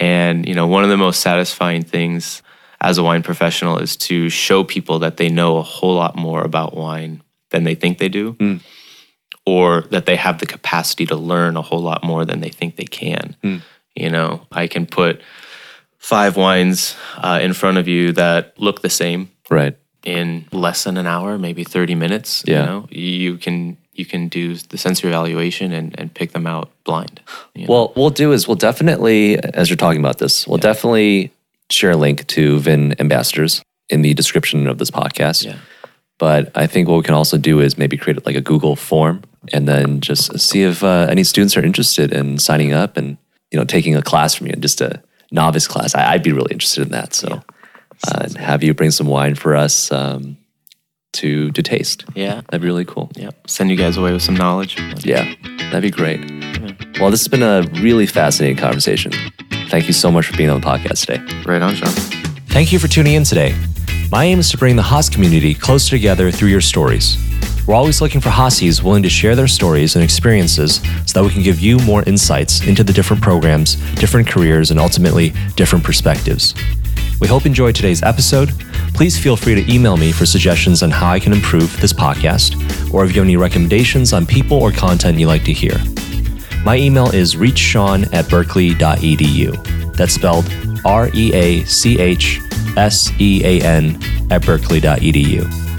And 0.00 0.46
you 0.48 0.54
know, 0.54 0.66
one 0.66 0.82
of 0.82 0.90
the 0.90 0.96
most 0.96 1.20
satisfying 1.20 1.82
things 1.84 2.42
as 2.80 2.98
a 2.98 3.02
wine 3.02 3.22
professional 3.22 3.78
is 3.78 3.96
to 3.96 4.28
show 4.28 4.64
people 4.64 4.98
that 4.98 5.16
they 5.16 5.28
know 5.28 5.56
a 5.56 5.62
whole 5.62 5.94
lot 5.94 6.16
more 6.16 6.42
about 6.42 6.76
wine 6.76 7.22
than 7.50 7.64
they 7.64 7.74
think 7.74 7.98
they 7.98 8.08
do, 8.08 8.36
or 9.46 9.82
that 9.90 10.06
they 10.06 10.16
have 10.16 10.38
the 10.38 10.46
capacity 10.46 11.06
to 11.06 11.14
learn 11.14 11.56
a 11.56 11.62
whole 11.62 11.80
lot 11.80 12.02
more 12.02 12.24
than 12.24 12.40
they 12.40 12.48
think 12.48 12.76
they 12.76 12.84
can. 12.84 13.36
You 13.94 14.10
know, 14.10 14.46
I 14.50 14.66
can 14.66 14.86
put 14.86 15.22
five 16.04 16.36
wines 16.36 16.96
uh, 17.18 17.38
in 17.42 17.52
front 17.54 17.78
of 17.78 17.88
you 17.88 18.12
that 18.12 18.52
look 18.58 18.82
the 18.82 18.90
same 18.90 19.30
Right. 19.50 19.74
in 20.04 20.44
less 20.52 20.84
than 20.84 20.96
an 20.98 21.06
hour, 21.06 21.38
maybe 21.38 21.64
30 21.64 21.94
minutes. 21.94 22.42
Yeah. 22.46 22.60
You 22.60 22.66
know, 22.66 22.86
you 22.90 23.38
can 23.38 23.76
you 23.94 24.04
can 24.04 24.28
do 24.28 24.56
the 24.56 24.76
sensory 24.76 25.08
evaluation 25.10 25.72
and, 25.72 25.94
and 25.98 26.12
pick 26.12 26.32
them 26.32 26.46
out 26.46 26.68
blind. 26.84 27.20
you 27.54 27.64
know? 27.66 27.72
Well, 27.72 27.92
we'll 27.96 28.10
do 28.10 28.32
is 28.32 28.48
we'll 28.48 28.56
definitely, 28.56 29.38
as 29.54 29.70
you're 29.70 29.76
talking 29.76 30.00
about 30.00 30.18
this, 30.18 30.48
we'll 30.48 30.58
definitely 30.58 31.30
share 31.70 31.92
a 31.92 31.96
link 31.96 32.26
to 32.26 32.58
Vin 32.58 32.94
Ambassadors 33.00 33.62
in 33.88 34.02
the 34.02 34.12
description 34.12 34.66
of 34.66 34.78
this 34.78 34.90
podcast. 34.90 35.44
Yeah. 35.46 35.58
But 36.18 36.50
I 36.56 36.66
think 36.66 36.88
what 36.88 36.96
we 36.96 37.02
can 37.04 37.14
also 37.14 37.38
do 37.38 37.60
is 37.60 37.78
maybe 37.78 37.96
create 37.96 38.26
like 38.26 38.36
a 38.36 38.40
Google 38.40 38.74
form 38.76 39.22
and 39.52 39.68
then 39.68 40.00
just 40.00 40.38
see 40.40 40.62
if 40.64 40.82
uh, 40.82 41.06
any 41.08 41.22
students 41.24 41.56
are 41.56 41.64
interested 41.64 42.12
in 42.12 42.38
signing 42.38 42.72
up 42.72 42.96
and 42.96 43.16
you 43.52 43.58
know 43.58 43.64
taking 43.64 43.94
a 43.96 44.02
class 44.02 44.34
from 44.34 44.48
you, 44.48 44.54
just 44.54 44.80
a 44.80 45.00
novice 45.34 45.66
class. 45.68 45.94
I, 45.94 46.12
I'd 46.12 46.22
be 46.22 46.32
really 46.32 46.52
interested 46.52 46.82
in 46.82 46.90
that. 46.90 47.12
So, 47.14 47.28
uh, 48.08 48.20
and 48.22 48.36
have 48.38 48.62
you 48.62 48.72
bring 48.72 48.90
some 48.90 49.06
wine 49.06 49.34
for 49.34 49.54
us 49.54 49.92
um, 49.92 50.38
to 51.14 51.50
to 51.52 51.62
taste. 51.62 52.04
yeah. 52.14 52.40
That'd 52.46 52.60
be 52.62 52.66
really 52.66 52.84
cool. 52.84 53.10
Yeah. 53.14 53.30
Send 53.46 53.70
you 53.70 53.76
guys 53.76 53.96
away 53.96 54.12
with 54.12 54.22
some 54.22 54.34
knowledge. 54.36 54.78
Yeah, 55.04 55.34
that'd 55.70 55.82
be 55.82 55.90
great. 55.90 56.20
Well, 57.00 57.10
this 57.10 57.20
has 57.20 57.28
been 57.28 57.42
a 57.42 57.62
really 57.82 58.06
fascinating 58.06 58.56
conversation. 58.56 59.12
Thank 59.68 59.86
you 59.86 59.92
so 59.92 60.10
much 60.10 60.26
for 60.26 60.36
being 60.36 60.50
on 60.50 60.60
the 60.60 60.66
podcast 60.66 61.06
today. 61.06 61.42
Right 61.44 61.60
on, 61.62 61.74
Sean. 61.74 61.88
Thank 62.48 62.72
you 62.72 62.78
for 62.78 62.88
tuning 62.88 63.14
in 63.14 63.24
today. 63.24 63.54
My 64.10 64.24
aim 64.24 64.38
is 64.38 64.50
to 64.50 64.58
bring 64.58 64.76
the 64.76 64.82
Haas 64.82 65.08
community 65.08 65.54
closer 65.54 65.90
together 65.90 66.30
through 66.30 66.50
your 66.50 66.60
stories. 66.60 67.16
We're 67.66 67.74
always 67.74 68.02
looking 68.02 68.20
for 68.20 68.28
Haasies 68.28 68.82
willing 68.82 69.02
to 69.04 69.08
share 69.08 69.34
their 69.34 69.48
stories 69.48 69.96
and 69.96 70.04
experiences 70.04 70.82
so 71.06 71.20
that 71.20 71.24
we 71.24 71.32
can 71.32 71.42
give 71.42 71.60
you 71.60 71.78
more 71.78 72.02
insights 72.02 72.66
into 72.66 72.84
the 72.84 72.92
different 72.92 73.22
programs, 73.22 73.76
different 73.94 74.28
careers, 74.28 74.70
and 74.70 74.78
ultimately 74.78 75.32
different 75.56 75.82
perspectives. 75.82 76.54
We 77.20 77.26
hope 77.26 77.44
you 77.44 77.48
enjoyed 77.48 77.74
today's 77.74 78.02
episode. 78.02 78.50
Please 78.92 79.18
feel 79.18 79.34
free 79.34 79.54
to 79.54 79.72
email 79.72 79.96
me 79.96 80.12
for 80.12 80.26
suggestions 80.26 80.82
on 80.82 80.90
how 80.90 81.08
I 81.08 81.18
can 81.18 81.32
improve 81.32 81.80
this 81.80 81.92
podcast, 81.92 82.54
or 82.92 83.02
if 83.04 83.14
you 83.14 83.20
have 83.20 83.26
any 83.26 83.38
recommendations 83.38 84.12
on 84.12 84.26
people 84.26 84.58
or 84.58 84.70
content 84.70 85.18
you'd 85.18 85.28
like 85.28 85.44
to 85.44 85.52
hear. 85.54 85.78
My 86.64 86.76
email 86.76 87.10
is 87.14 87.34
reachsean 87.34 88.12
at 88.12 88.28
berkeley.edu. 88.28 89.96
That's 89.96 90.12
spelled 90.12 90.52
R 90.84 91.08
E 91.14 91.32
A 91.32 91.64
C 91.64 91.98
H 91.98 92.40
S 92.76 93.10
E 93.18 93.42
A 93.42 93.64
N 93.64 93.98
at 94.30 94.44
berkeley.edu. 94.44 95.73